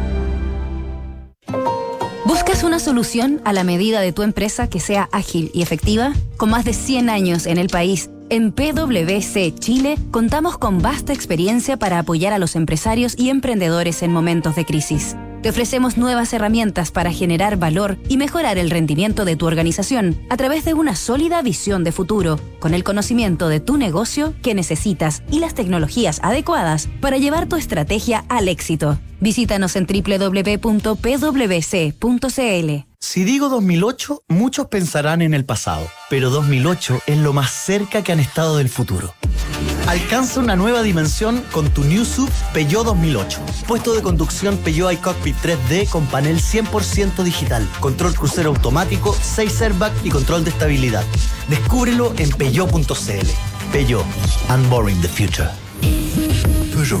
[2.28, 6.12] ¿Buscas una solución a la medida de tu empresa que sea ágil y efectiva?
[6.36, 11.78] Con más de 100 años en el país, en PwC Chile contamos con vasta experiencia
[11.78, 15.16] para apoyar a los empresarios y emprendedores en momentos de crisis.
[15.42, 20.36] Te ofrecemos nuevas herramientas para generar valor y mejorar el rendimiento de tu organización a
[20.36, 25.22] través de una sólida visión de futuro, con el conocimiento de tu negocio que necesitas
[25.30, 28.98] y las tecnologías adecuadas para llevar tu estrategia al éxito.
[29.20, 30.58] Visítanos en www.pwc.cl.
[33.00, 38.10] Si digo 2008, muchos pensarán en el pasado, pero 2008 es lo más cerca que
[38.10, 39.14] han estado del futuro.
[39.88, 43.40] Alcanza una nueva dimensión con tu New Sub Peugeot 2008.
[43.66, 50.04] Puesto de conducción Peugeot iCockpit 3D con panel 100% digital, control crucero automático, 6 airbags
[50.04, 51.04] y control de estabilidad.
[51.48, 53.26] Descúbrelo en peugeot.cl.
[53.72, 54.04] Peugeot,
[54.50, 55.48] unboring the future.
[56.74, 57.00] Peugeot.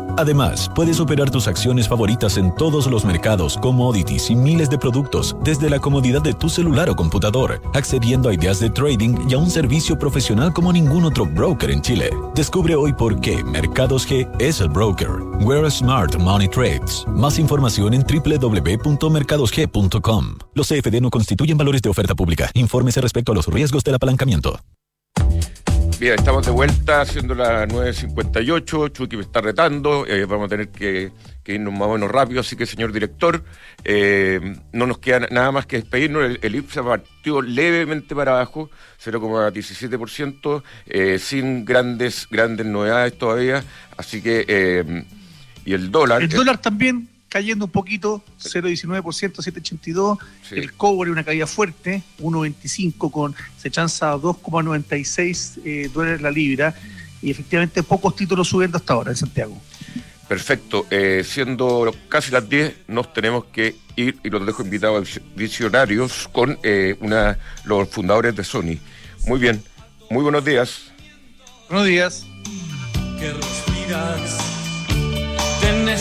[0.17, 5.37] Además, puedes operar tus acciones favoritas en todos los mercados, commodities y miles de productos
[5.43, 9.37] desde la comodidad de tu celular o computador, accediendo a ideas de trading y a
[9.37, 12.09] un servicio profesional como ningún otro broker en Chile.
[12.35, 15.09] Descubre hoy por qué Mercados G es el broker.
[15.41, 17.05] Where Smart Money Trades.
[17.15, 20.25] Más información en www.mercadosg.com.
[20.53, 22.51] Los CFD no constituyen valores de oferta pública.
[22.53, 24.59] Infórmese respecto a los riesgos del apalancamiento.
[26.01, 28.91] Bien, estamos de vuelta haciendo la 9.58.
[28.91, 30.07] Chucky me está retando.
[30.07, 31.11] Eh, vamos a tener que,
[31.45, 32.41] irnos más o menos rápido.
[32.41, 33.43] Así que, señor director,
[33.83, 36.23] eh, no nos queda nada más que despedirnos.
[36.23, 43.63] El, el IPSA partió levemente para abajo, 0,17%, eh, sin grandes, grandes novedades todavía.
[43.95, 45.05] Así que,
[45.65, 46.23] y el dólar.
[46.23, 50.17] El dólar también cayendo un poquito, 0,19%, 7,82.
[50.51, 56.75] El cobre, una caída fuerte, 1,25 con se chanza 2,96 eh, dólares la libra.
[57.21, 59.61] Y efectivamente pocos títulos subiendo hasta ahora en Santiago.
[60.27, 60.85] Perfecto.
[60.89, 66.59] Eh, siendo casi las 10, nos tenemos que ir y los dejo invitados visionarios con
[66.63, 68.77] eh, una, los fundadores de Sony.
[69.25, 69.63] Muy bien.
[70.09, 70.91] Muy buenos días.
[71.69, 72.25] Buenos días.
[73.17, 74.60] Que respiras,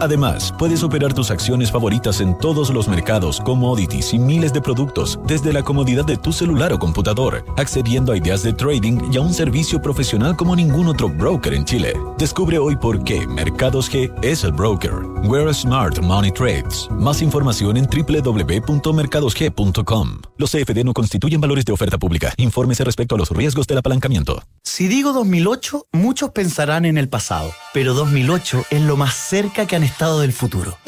[0.00, 5.20] Además, puedes operar tus acciones favoritas en todos los mercados, commodities y miles de productos
[5.26, 9.20] desde la comodidad de tu celular o computador, accediendo a ideas de trading y a
[9.20, 11.94] un servicio profesional como ningún otro broker en Chile.
[12.18, 14.92] Descubre hoy por qué Mercados G es el broker.
[15.24, 16.88] Where Smart Money Trades.
[16.90, 20.20] Más información en www.mercadosg.com.
[20.36, 22.34] Los CFD no constituyen valores de oferta pública.
[22.36, 24.42] Infórmese respecto a los riesgos del apalancamiento.
[24.62, 29.76] Si digo 2008, muchos pensarán en el pasado, pero 2008 es lo más cerca que
[29.76, 30.78] han estado del futuro.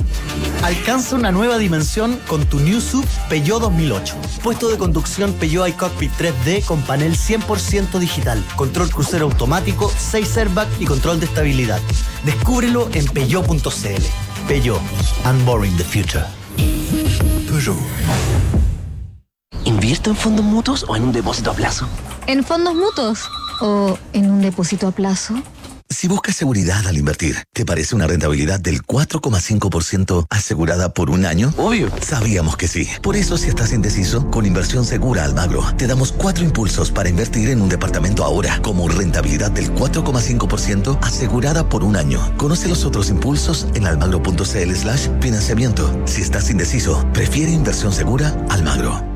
[0.62, 4.14] Alcanza una nueva dimensión con tu New Sub Peugeot 2008.
[4.42, 10.80] Puesto de conducción Peugeot iCockpit 3D con panel 100% digital, control crucero automático, 6 airbags
[10.80, 11.80] y control de estabilidad.
[12.24, 14.02] Descúbrelo en peugeot.cl.
[14.48, 14.80] Peugeot,
[15.24, 16.24] unboring the future.
[17.48, 17.76] Peugeot.
[19.64, 21.86] ¿Invierto en fondos mutuos o en un depósito a plazo?
[22.26, 23.28] En fondos mutuos
[23.60, 25.34] o en un depósito a plazo.
[25.96, 31.54] Si buscas seguridad al invertir, ¿te parece una rentabilidad del 4,5% asegurada por un año?
[31.56, 31.90] Obvio.
[32.02, 32.86] Sabíamos que sí.
[33.02, 37.48] Por eso, si estás indeciso, con Inversión Segura Almagro, te damos cuatro impulsos para invertir
[37.48, 42.20] en un departamento ahora, como rentabilidad del 4,5% asegurada por un año.
[42.36, 46.02] Conoce los otros impulsos en almagro.cl slash financiamiento.
[46.04, 49.15] Si estás indeciso, prefiere Inversión Segura Almagro.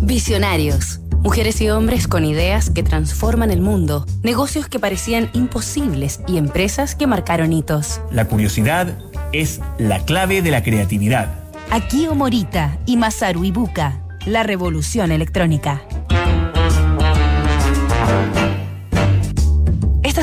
[0.00, 1.00] Visionarios.
[1.18, 6.94] Mujeres y hombres con ideas que transforman el mundo, negocios que parecían imposibles y empresas
[6.94, 8.00] que marcaron hitos.
[8.10, 8.96] La curiosidad
[9.32, 11.34] es la clave de la creatividad.
[11.70, 15.82] Akio Morita y Masaru Ibuka, la revolución electrónica.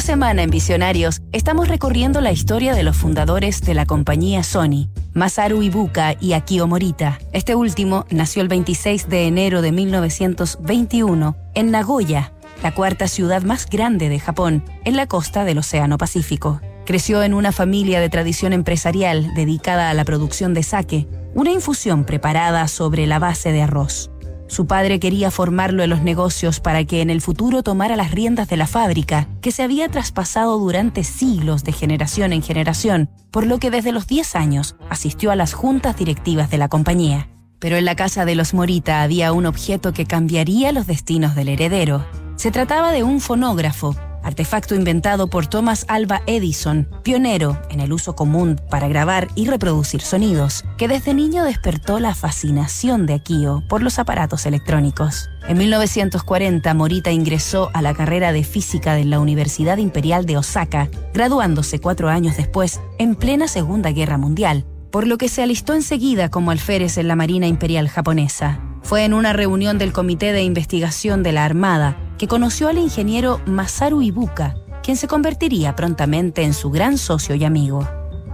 [0.03, 5.61] Semana en Visionarios estamos recorriendo la historia de los fundadores de la compañía Sony, Masaru
[5.61, 7.19] Ibuka y Akio Morita.
[7.31, 13.65] Este último nació el 26 de enero de 1921 en Nagoya, la cuarta ciudad más
[13.65, 16.59] grande de Japón, en la costa del Océano Pacífico.
[16.85, 22.03] Creció en una familia de tradición empresarial dedicada a la producción de sake, una infusión
[22.03, 24.11] preparada sobre la base de arroz.
[24.53, 28.47] Su padre quería formarlo en los negocios para que en el futuro tomara las riendas
[28.47, 33.57] de la fábrica, que se había traspasado durante siglos de generación en generación, por lo
[33.57, 37.29] que desde los 10 años asistió a las juntas directivas de la compañía.
[37.57, 41.49] Pero en la casa de los Morita había un objeto que cambiaría los destinos del
[41.49, 42.05] heredero.
[42.35, 48.15] Se trataba de un fonógrafo, artefacto inventado por Thomas Alva Edison, pionero en el uso
[48.15, 53.83] común para grabar y reproducir sonidos, que desde niño despertó la fascinación de Akio por
[53.83, 55.29] los aparatos electrónicos.
[55.47, 60.89] En 1940, Morita ingresó a la carrera de física de la Universidad Imperial de Osaka,
[61.13, 66.29] graduándose cuatro años después, en plena Segunda Guerra Mundial, por lo que se alistó enseguida
[66.29, 68.59] como alférez en la Marina Imperial japonesa.
[68.83, 73.41] Fue en una reunión del Comité de Investigación de la Armada que conoció al ingeniero
[73.45, 77.87] Masaru Ibuka, quien se convertiría prontamente en su gran socio y amigo.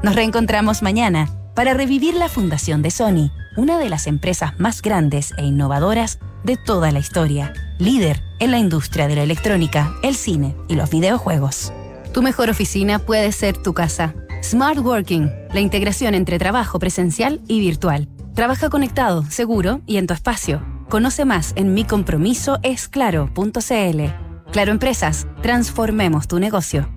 [0.03, 5.33] Nos reencontramos mañana para revivir la fundación de Sony, una de las empresas más grandes
[5.37, 10.55] e innovadoras de toda la historia, líder en la industria de la electrónica, el cine
[10.67, 11.73] y los videojuegos.
[12.13, 14.15] Tu mejor oficina puede ser tu casa.
[14.41, 18.07] Smart Working, la integración entre trabajo presencial y virtual.
[18.33, 20.78] Trabaja conectado, seguro y en tu espacio.
[20.89, 24.51] Conoce más en micompromisoesclaro.cl.
[24.51, 26.89] Claro Empresas, transformemos tu negocio.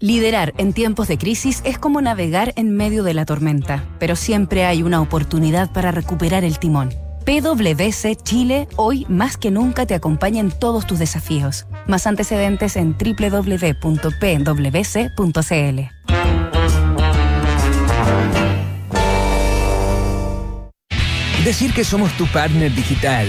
[0.00, 4.64] Liderar en tiempos de crisis es como navegar en medio de la tormenta, pero siempre
[4.64, 6.94] hay una oportunidad para recuperar el timón.
[7.26, 11.66] PwC Chile hoy más que nunca te acompaña en todos tus desafíos.
[11.86, 13.96] Más antecedentes en www.pwc.cl.
[21.46, 23.28] Decir que somos tu partner digital